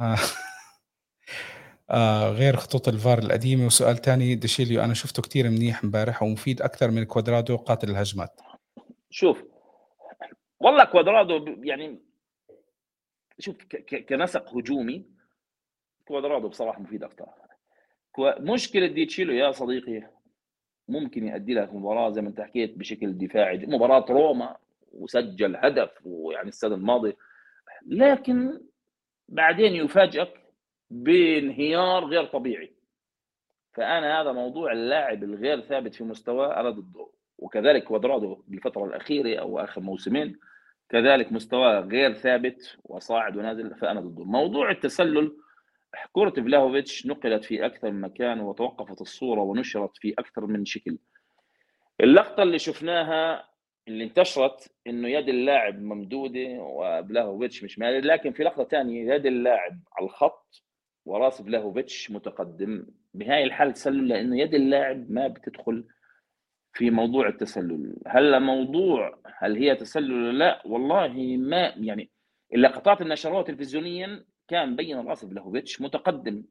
[0.00, 0.16] آه
[1.90, 3.66] آه غير خطوط الفار القديمة.
[3.66, 8.40] وسؤال تاني ديشيليو أنا شفته كتير منيح امبارح ومفيد أكثر من كوادرادو قاتل الهجمات.
[9.10, 9.44] شوف
[10.60, 12.02] والله كوادرادو يعني
[13.38, 13.56] شوف
[14.08, 15.06] كنسق هجومي
[16.04, 17.26] كوادرادو بصراحة مفيد أكثر.
[18.38, 20.13] مشكلة ديشيليو يا صديقي
[20.88, 23.66] ممكن يؤدي لك مباراة زي ما انت حكيت بشكل دفاعي.
[23.66, 24.56] مباراة روما
[24.92, 27.16] وسجل هدف ويعني السنة الماضية.
[27.86, 28.60] لكن
[29.28, 30.40] بعدين يفاجئك
[30.90, 32.72] بانهيار غير طبيعي.
[33.72, 37.06] فأنا هذا موضوع اللاعب الغير ثابت في مستواه أنا ضده
[37.38, 40.38] وكذلك كوادرادو بالفترة الأخيرة أو آخر موسمين
[40.88, 44.24] كذلك مستواه غير ثابت وصاعد ونازل فأنا ضده.
[44.24, 45.36] موضوع التسلل
[46.12, 50.98] كرة فلاهوفيتش نقلت في أكثر من مكان وتوقفت الصورة ونشرت في أكثر من شكل.
[52.00, 53.48] اللقطة اللي شفناها
[53.88, 59.80] اللي انتشرت إنه يد اللاعب ممدودة وبلاهوفيتش مش مالي لكن في لقطة ثانية يد اللاعب
[59.92, 60.62] على الخط
[61.06, 62.86] وراس بلاهوفيتش متقدم.
[63.14, 65.84] بهاي الحالة تسلل لإنه يد اللاعب ما بتدخل
[66.72, 67.96] في موضوع التسلل.
[68.06, 72.10] هلا موضوع هل هي تسلل ولا لا؟ والله ما يعني
[72.54, 76.42] اللقطات اللي نشروها تلفزيونيا كان مبين راس بلاهوفيتش متقدم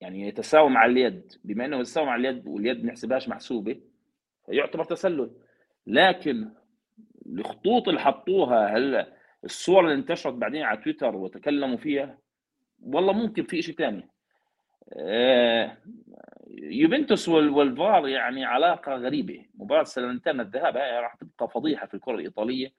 [0.00, 3.80] يعني يتساوى مع اليد بما إنه يتساوى مع اليد واليد نحسبهاش محسوبة
[4.48, 5.30] يعتبر تسلل.
[5.86, 6.50] لكن
[7.26, 9.12] الخطوط اللي حطوها هلا
[9.44, 12.18] الصور اللي انتشرت بعدين على تويتر وتكلموا فيها؟
[12.82, 14.08] والله ممكن في شيء ثاني
[14.92, 15.76] آه،
[16.58, 19.44] يوفنتوس وال- والفار يعني علاقة غريبة.
[19.54, 22.72] مباراة سلنتانا الذهاب راح تبقى فضيحة في الكرة الإيطالية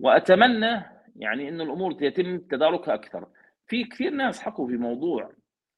[0.00, 0.82] وأتمنى
[1.16, 3.26] يعني انه الأمور يتم تداركها أكثر.
[3.70, 5.32] في كثير ناس حكوا في موضوع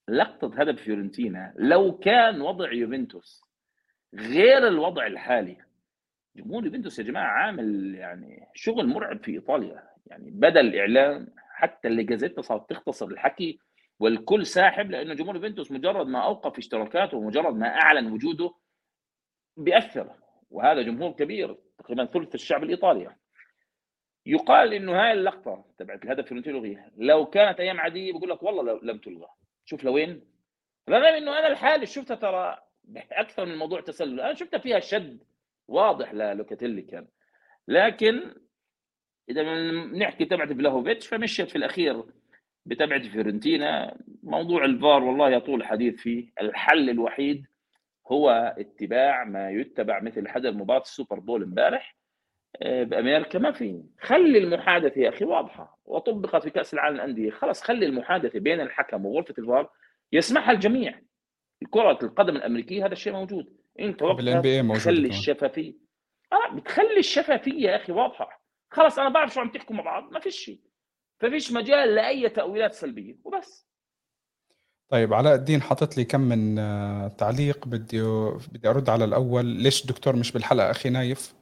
[0.09, 3.45] لقطة هدف فيورنتينا لو كان وضع يوفنتوس
[4.15, 5.57] غير الوضع الحالي.
[6.37, 9.89] جمهور يوفنتوس يا جماعة عامل يعني شغل مرعب في إيطاليا.
[10.07, 13.59] يعني بدأ الاعلام حتى اللي جازيتا صارت تختصر الحكي
[14.01, 18.55] والكل ساحب لأنه جمهور يوفنتوس مجرد ما أوقف اشتراكاته ومجرد ما أعلن وجوده
[19.57, 20.13] بيأثر.
[20.51, 23.17] وهذا جمهور كبير تقريبا ثلث الشعب الإيطالي.
[24.27, 28.63] يقال إنه هاي اللقطة تبعت الهدف فيورنتينو لغيها لو كانت أيام عادية بقول لك والله
[28.63, 29.29] لو لم تلغى.
[29.65, 30.25] شوف لوين؟
[30.89, 32.59] رغم إنه أنا الحالي شفتها ترى
[33.13, 35.23] أكثر من موضوع تسلل أنا شفتها فيها شد
[35.69, 37.07] واضح للوكاتيلي كان.
[37.69, 38.35] لكن
[39.29, 39.43] إذا
[39.85, 42.05] بنحكي تبعت فلاهوفيتش فمشيت في الأخير
[42.67, 46.33] بتبعت فيورنتينا موضوع الفار والله يطول الحديث فيه.
[46.41, 47.47] الحل الوحيد
[48.07, 51.97] هو اتباع ما يتبع مثل حدث مباراة السوبر بول امبارح.
[52.61, 55.79] بامريكا ما في خلي المحادثة يا أخي واضحة.
[55.85, 57.31] وطبقت في كأس العالم للأندية.
[57.31, 59.71] خلص خلي المحادثة بين الحكم وغرفة الفار
[60.13, 61.01] يسمعها الجميع.
[61.71, 63.57] كرة القدم الأمريكية هذا الشيء موجود.
[63.81, 64.41] انت وقتها
[65.05, 65.07] كمان.
[65.07, 65.75] الشفافية.
[66.33, 68.45] آه بتخلي الشفافية يا أخي واضحة.
[68.71, 70.13] خلص أنا بعرف شو عم تحكوا مع بعض.
[70.13, 70.61] ما فيش شيء.
[71.21, 73.17] ففيش مجال لأي تأويلات سلبية.
[73.25, 73.69] وبس.
[74.89, 77.67] طيب علاء الدين حاطط لي كم من آه، تعليق.
[77.67, 78.03] بدي
[78.53, 79.45] بدي أرد على الأول.
[79.47, 81.42] ليش الدكتور مش بالحلقة أخي نايف؟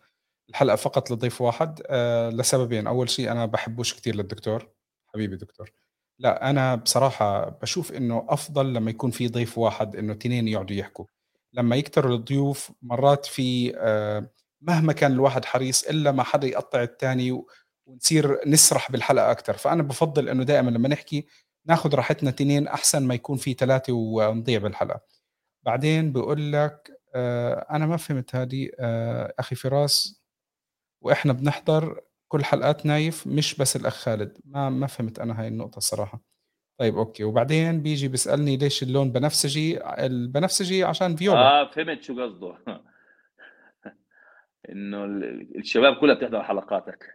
[0.51, 2.87] الحلقة فقط لضيف واحد آه لسببين.
[2.87, 4.69] أول شيء أنا بحبوش كثير للدكتور
[5.15, 5.73] حبيبي دكتور.
[6.19, 11.05] لا أنا بصراحة بشوف إنه أفضل لما يكون في ضيف واحد إنه تنين يقعدوا يحكوا.
[11.53, 14.31] لما يكتروا الضيوف مرات في آه
[14.61, 17.45] مهما كان الواحد حريص إلا ما حدا يقطع الثاني
[17.87, 21.27] ونصير نسرح بالحلقة أكثر فأنا بفضل إنه دائما لما نحكي
[21.67, 25.01] ناخذ راحتنا تنين أحسن ما يكون في ثلاثة ونضيع بالحلقة.
[25.63, 30.20] بعدين بقول لك آه أنا ما فهمت هذه آه أخي فراس
[31.01, 34.39] وإحنا بنحضر كل حلقات نايف مش بس الأخ خالد.
[34.45, 36.21] ما ما فهمت أنا هاي النقطة الصراحة.
[36.79, 37.25] طيب okay.
[37.25, 41.39] وبعدين بيجي بيسألني ليش اللون بنفسجي؟ البنفسجي عشان فيولا.
[41.41, 42.57] آه فهمت شو قصده.
[44.71, 47.15] إنه ال- الشباب كلها بتحضر حلقاتك.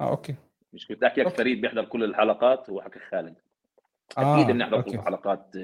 [0.00, 0.34] آه okay.
[0.72, 1.28] مش كنت أحكي لك.
[1.28, 3.36] فريد بيحضر كل الحلقات وهو حكى خالد.
[4.18, 5.56] آه أكيد بنحضر كل حلقات.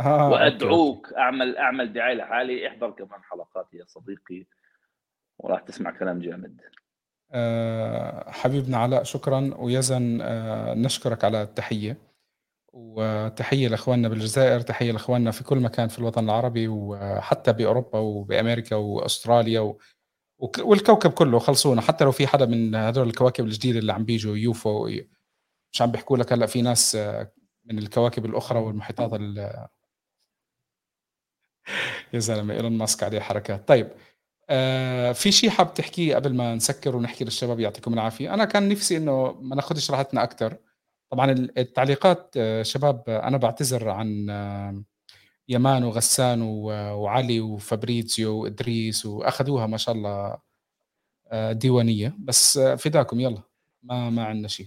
[0.00, 1.18] آه وأدعوك okay.
[1.18, 2.68] أعمل أعمل دعاية لحالي.
[2.68, 4.46] احضر كمان حلقات يا صديقي.
[5.38, 6.60] وراح تسمع كلام جامد.
[8.30, 9.54] حبيبنا علاء شكرا.
[9.58, 11.98] ويزن أه نشكرك على التحية.
[12.72, 19.60] وتحية لإخواننا بالجزائر تحية لإخواننا في كل مكان في الوطن العربي وحتى بأوروبا وبأمريكا وأستراليا
[19.60, 19.78] و...
[20.58, 21.80] والكوكب كله خلصونا.
[21.80, 24.88] حتى لو في حدا من هذول الكواكب الجديدة اللي عم بيجوا يوفو
[25.72, 27.32] مش عم بيحكوا لك هلأ في ناس آه،
[27.64, 29.38] من الكواكب الأخرى والمحيطات ال...
[32.14, 33.68] يا زلمة إيلون ماسك عليه حركات.
[33.68, 33.90] طيب
[34.50, 38.34] آه في شيء حاب تحكيه قبل ما نسكر ونحكي للشباب؟ يعطيكم العافية.
[38.34, 40.56] أنا كان نفسي إنه ما ناخذش راحتنا أكثر
[41.10, 44.82] طبعا التعليقات آه، شباب أنا بعتذر عن آه،
[45.48, 50.38] يمان وغسان وعلي وفابريزيو وإدريس وأخذوها ما شاء الله
[51.32, 52.14] آه، ديوانية.
[52.18, 53.20] بس فداكم.
[53.20, 53.42] يلا
[53.82, 54.66] ما ما عندنا شيء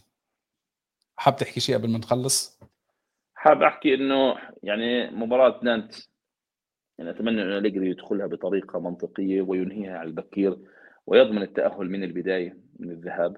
[1.16, 2.60] حاب تحكي شيء قبل ما نخلص؟
[3.36, 5.94] حاب أحكي إنه يعني مباراة نانت.
[6.98, 10.58] يعني أتمنى أن اليجري يدخلها بطريقة منطقية وينهيها على البكير
[11.08, 13.38] ويضمن التأهل من البداية من الذهاب.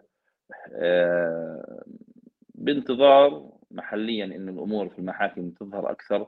[2.56, 6.28] بانتظار محليا إن الأمور في المحاكم تظهر أكثر.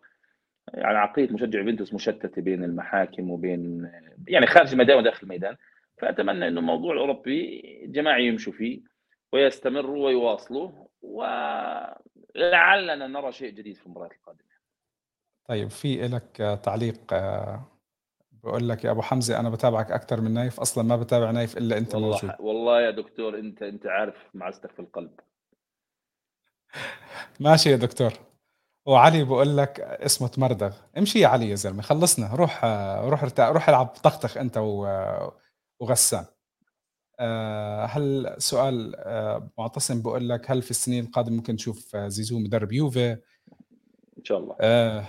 [0.74, 3.92] يعني عقليه مشجع يوفنتوس مشتتة بين المحاكم وبين
[4.28, 5.56] يعني خارج الميدان وداخل الميدان.
[5.98, 8.82] فأتمنى إنه الموضوع الأوروبي جماعي يمشوا فيه
[9.34, 10.72] ويستمروا ويواصلوا
[11.02, 14.51] ولعلنا نرى شيء جديد في المباراة القادمة.
[15.46, 17.14] طيب في لك تعليق
[18.44, 21.78] بقول لك يا أبو حمزة أنا بتابعك أكثر من نايف أصلا ما بتابع نايف إلا
[21.78, 22.32] أنت والله موجود.
[22.40, 25.20] والله يا دكتور أنت أنت عارف معزتك في القلب.
[27.40, 28.14] ماشي يا دكتور.
[28.86, 30.76] وعلي بقول لك اسمه تمردغ.
[30.98, 32.36] امشي يا علي يا زلمة خلصنا.
[32.36, 32.66] روح
[33.06, 34.58] روح ارتاح روح العب طخطخ أنت
[35.80, 36.26] وغسان.
[37.20, 42.72] آه، هل سؤال آه، معتصم بقول لك هل في السنين القادمة ممكن نشوف زيزو مدرب
[42.72, 43.12] يوفي؟
[44.18, 44.56] إن شاء الله.
[44.62, 45.06] آه،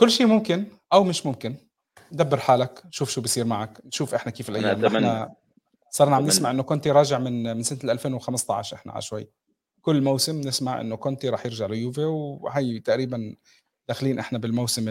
[0.00, 1.54] كل شيء ممكن أو مش ممكن.
[2.12, 4.84] دبر حالك شوف شو بصير معك نشوف إحنا كيف الأيام.
[4.86, 5.34] إحنا
[5.90, 9.28] صرنا عم نسمع إنه كنت راجع من من سنة 2015 إحنا على شوي
[9.80, 13.36] كل موسم نسمع إنه كونتي راح يرجع ليوفي وهي تقريبا
[13.88, 14.90] داخلين إحنا بالموسم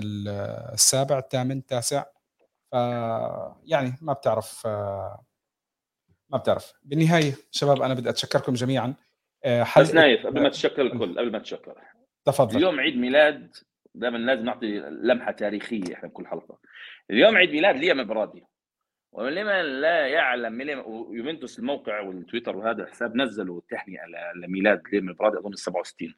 [0.74, 2.04] السابع الثامن التاسع.
[2.72, 2.74] ف
[3.64, 4.68] يعني ما بتعرف
[6.30, 6.74] ما بتعرف.
[6.84, 8.94] بالنهاية شباب أنا بدي أتشكركم جميعا.
[9.44, 9.82] آه، حل...
[9.82, 11.76] بس نايف قبل ما تشكر الكل قبل ما تشكر.
[12.26, 12.58] تفضل.
[12.58, 13.56] اليوم عيد ميلاد
[13.96, 16.60] دائما لازم نعطي لمحة تاريخية إحنا بكل حلقة.
[17.12, 18.44] اليوم عيد ميلاد ليام برادي.
[19.12, 20.62] ولمن لا يعلم
[21.12, 24.02] يوفنتوس الموقع والتويتر وهذا الحساب نزلوا تهنئه
[24.36, 26.14] لميلاد ليم برادي أظن 67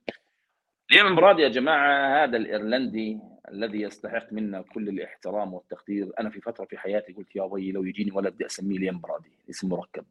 [0.92, 3.20] ليم برادي يا جماعة هذا الإيرلندي
[3.52, 6.12] الذي يستحق منا كل الإحترام والتقدير.
[6.20, 9.30] أنا في فترة في حياتي قلت يا وي لو يجيني ولد بدي أسميه ليم برادي
[9.50, 10.06] اسم مركب.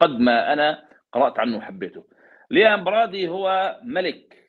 [0.00, 2.04] قد ما أنا قرأت عنه وحبيته.
[2.50, 4.43] ليام برادي هو ملك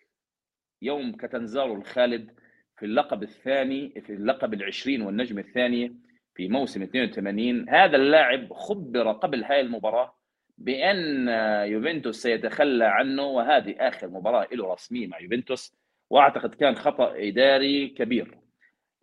[0.86, 2.32] يوم كتنزارو الخالد
[2.78, 5.96] في اللقب الثاني في اللقب العشرين والنجم الثاني
[6.36, 10.16] في موسم 82 هذا اللاعب خبر قبل هاي المباراة
[10.58, 11.28] بأن
[11.68, 15.76] يوفنتوس سيتخلى عنه وهذه آخر مباراة له رسمية مع يوفنتوس
[16.10, 18.38] وأعتقد كان خطأ إداري كبير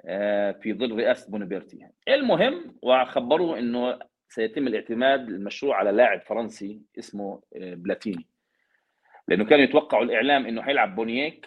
[0.05, 7.43] آه، في ظل رئاسة بونيبرتي المهم وخبروه أنه سيتم الاعتماد المشروع على لاعب فرنسي اسمه
[7.57, 8.27] آه، بلاتيني.
[9.29, 11.47] لأنه كانوا يتوقعوا الإعلام أنه حيلعب بونييك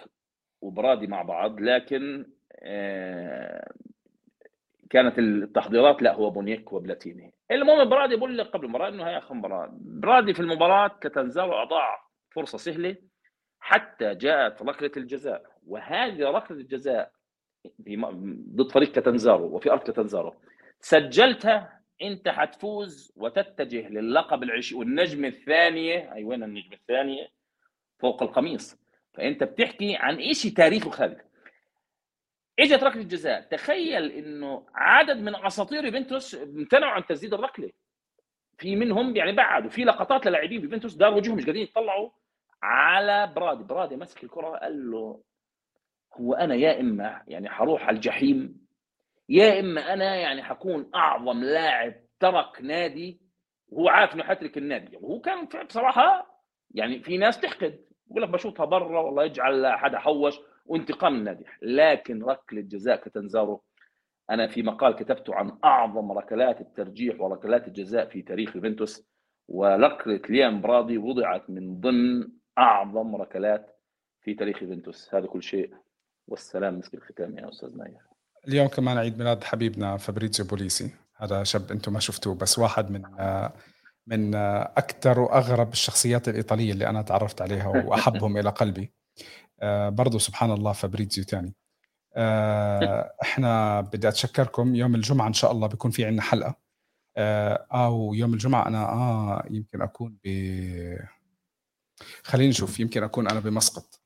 [0.66, 2.26] وبرادي مع بعض لكن
[2.59, 3.72] آه،
[4.89, 9.34] كانت التحضيرات لا هو بونييك وبلاتيني المهم برادي بقول لك قبل المباراة إنه هي آخر
[9.34, 9.70] مباراة.
[9.82, 12.95] برادي في المباراة كتنزارو أضاع فرصة سهلة
[13.59, 15.43] حتى جاءت ركلة الجزاء.
[15.68, 17.11] وهذه ركلة الجزاء
[18.55, 20.34] ضد فريق كتنزارو وفي أرض كتنزارو.
[20.80, 27.28] سجلتها أنت حتفوز وتتجه للقب العش والنجم الثانية أي وين النجم الثانية؟
[27.99, 28.85] فوق القميص.
[29.18, 31.22] فأنت بتحكي عن شيء تاريخي خالد
[32.59, 37.72] إجت ركلة الجزاء تخيل إنه عدد من أساطير يوفنتوس امتنعوا عن تسديد الركلة.
[38.57, 39.70] في منهم يعني بعدوا.
[39.70, 42.09] في لقطات للاعبين يوفنتوس دار وجههم مش قادرين يطلعوا
[42.63, 43.63] على برادي.
[43.63, 45.22] برادي مسك الكرة قال له
[46.13, 48.66] هو أنا يا إما يعني حروح على الجحيم
[49.30, 53.22] يا إما أنا يعني حكون أعظم لاعب ترك نادي
[53.70, 54.97] وهو عارف إنه حترك النادي.
[54.97, 56.36] وهو كان بصراحة
[56.72, 57.85] يعني في ناس تحقد.
[58.12, 63.64] يقول لك بشوطها برا والله يجعل حدا حوش وانتقام الناجح لكن ركلة جزاء كتنزارو
[64.30, 69.03] أنا في مقال كتبته عن أعظم ركلات الترجيح وركلات الجزاء في تاريخ يوفنتوس.
[69.47, 72.28] وركلة ليام برادي وضعت من ضمن
[72.58, 73.80] أعظم ركلات
[74.22, 75.16] في تاريخ يوفنتوس.
[75.16, 75.74] هذا كل شيء.
[76.28, 77.97] والسلام مسك الختام يا أستاذ نايف.
[78.47, 80.95] اليوم كمان عيد ميلاد حبيبنا فابريزيو بوليسي.
[81.16, 83.03] هذا شاب أنتم ما شفتوه بس واحد من
[84.08, 88.93] من أكثر وأغرب الشخصيات الإيطالية اللي أنا تعرفت عليها وأحبهم إلى قلبي.
[89.60, 91.56] آه برضه سبحان الله فابريزيو تاني.
[92.16, 94.76] آه إحنا بدي أتشكركم.
[94.76, 96.56] يوم الجمعة إن شاء الله بيكون في عندنا حلقة.
[97.18, 100.28] آه أو يوم الجمعة أنا آه يمكن أكون ب
[102.24, 102.80] خليني نشوف.
[102.80, 104.01] يمكن أكون أنا بمسقط.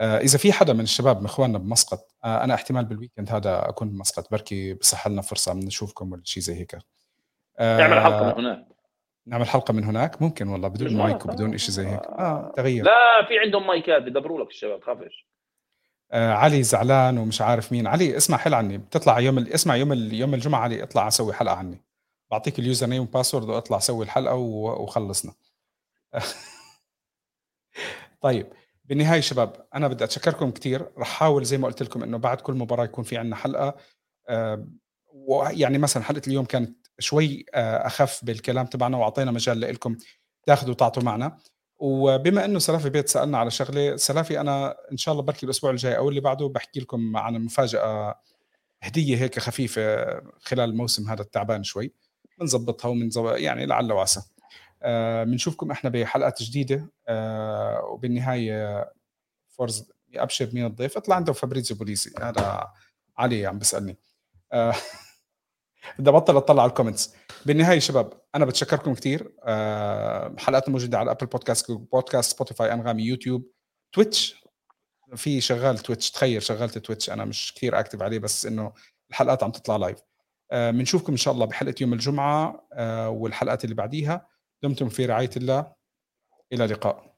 [0.00, 4.30] إذا في حدا من الشباب من إخواننا بمسقط أنا احتمال بال weekend هذا أكون بمسقط.
[4.30, 6.78] بركي بصح لنا فرصة نشوفكم ولا شيء زي هيك.
[7.60, 8.77] نعمل حلقة من هناك.
[9.28, 12.00] نعمل حلقة من هناك؟ ممكن والله بدون مايك وبدون شيء زي هيك.
[12.00, 12.52] آه.
[12.56, 15.28] تغير لا في عندهم مايكات بدبروا لك الشباب خافش.
[16.12, 17.86] آه علي زعلان ومش عارف مين.
[17.86, 18.78] علي اسمع حل عني.
[18.78, 19.52] بتطلع يوم ال...
[19.52, 20.14] اسمع يوم ال...
[20.14, 21.82] يوم الجمعة علي اطلع أسوي حلقة عني.
[22.30, 24.82] بعطيك ال username و password واطلع سوي الحلقة و...
[24.82, 25.32] وخلصنا.
[28.20, 28.52] طيب
[28.84, 32.54] بالنهاية شباب أنا بدي أتشكركم كثير رح أحاول زي ما قلت لكم إنه بعد كل
[32.54, 33.76] مباراة يكون في عندنا حلقة.
[34.28, 34.66] آه
[35.12, 39.96] ويعني مثلا حلقة اليوم كانت شوي آه أخف بالكلام تبعنا وأعطينا مجال لكم
[40.46, 41.38] تاخذوا وتعطوا معنا.
[41.78, 45.96] وبما إنه سلافي بيت سألنا على شغلة سلافي أنا إن شاء الله بركي الأسبوع الجاي
[45.96, 48.20] أو اللي بعده بحكي لكم عن المفاجاه
[48.82, 50.06] هدية هيك خفيفة
[50.40, 51.92] خلال الموسم هذا التعبان شوي.
[52.40, 54.22] بنظبطها ومن يعني لعل وعسى.
[55.24, 58.92] بنشوفكم آه إحنا بحلقات جديدة آه وبالنهاية
[59.48, 62.68] فورز أبشر مين الضيف اطلع عنده فابريزيو بوليسي هذا
[63.18, 63.98] علي عم بسالني
[64.52, 64.74] آه
[65.98, 67.14] بدي ابطل اطلع على ال comments
[67.46, 73.50] بالنهاية شباب أنا بتشكركم كثير آه حلقاتنا موجودة على Apple Podcast podcast Spotify أنغامي يوتيوب
[73.92, 74.44] Twitch
[75.16, 78.72] في شغال Twitch تخيل شغلت Twitch أنا مش كثير active عليه بس إنه
[79.10, 79.98] الحلقات عم تطلع live
[80.52, 82.66] بنشوفكم إن شاء الله بحلقة يوم الجمعة
[83.08, 84.26] والحلقات اللي بعديها.
[84.62, 85.72] دمتم في رعاية الله.
[86.52, 87.17] إلى اللقاء.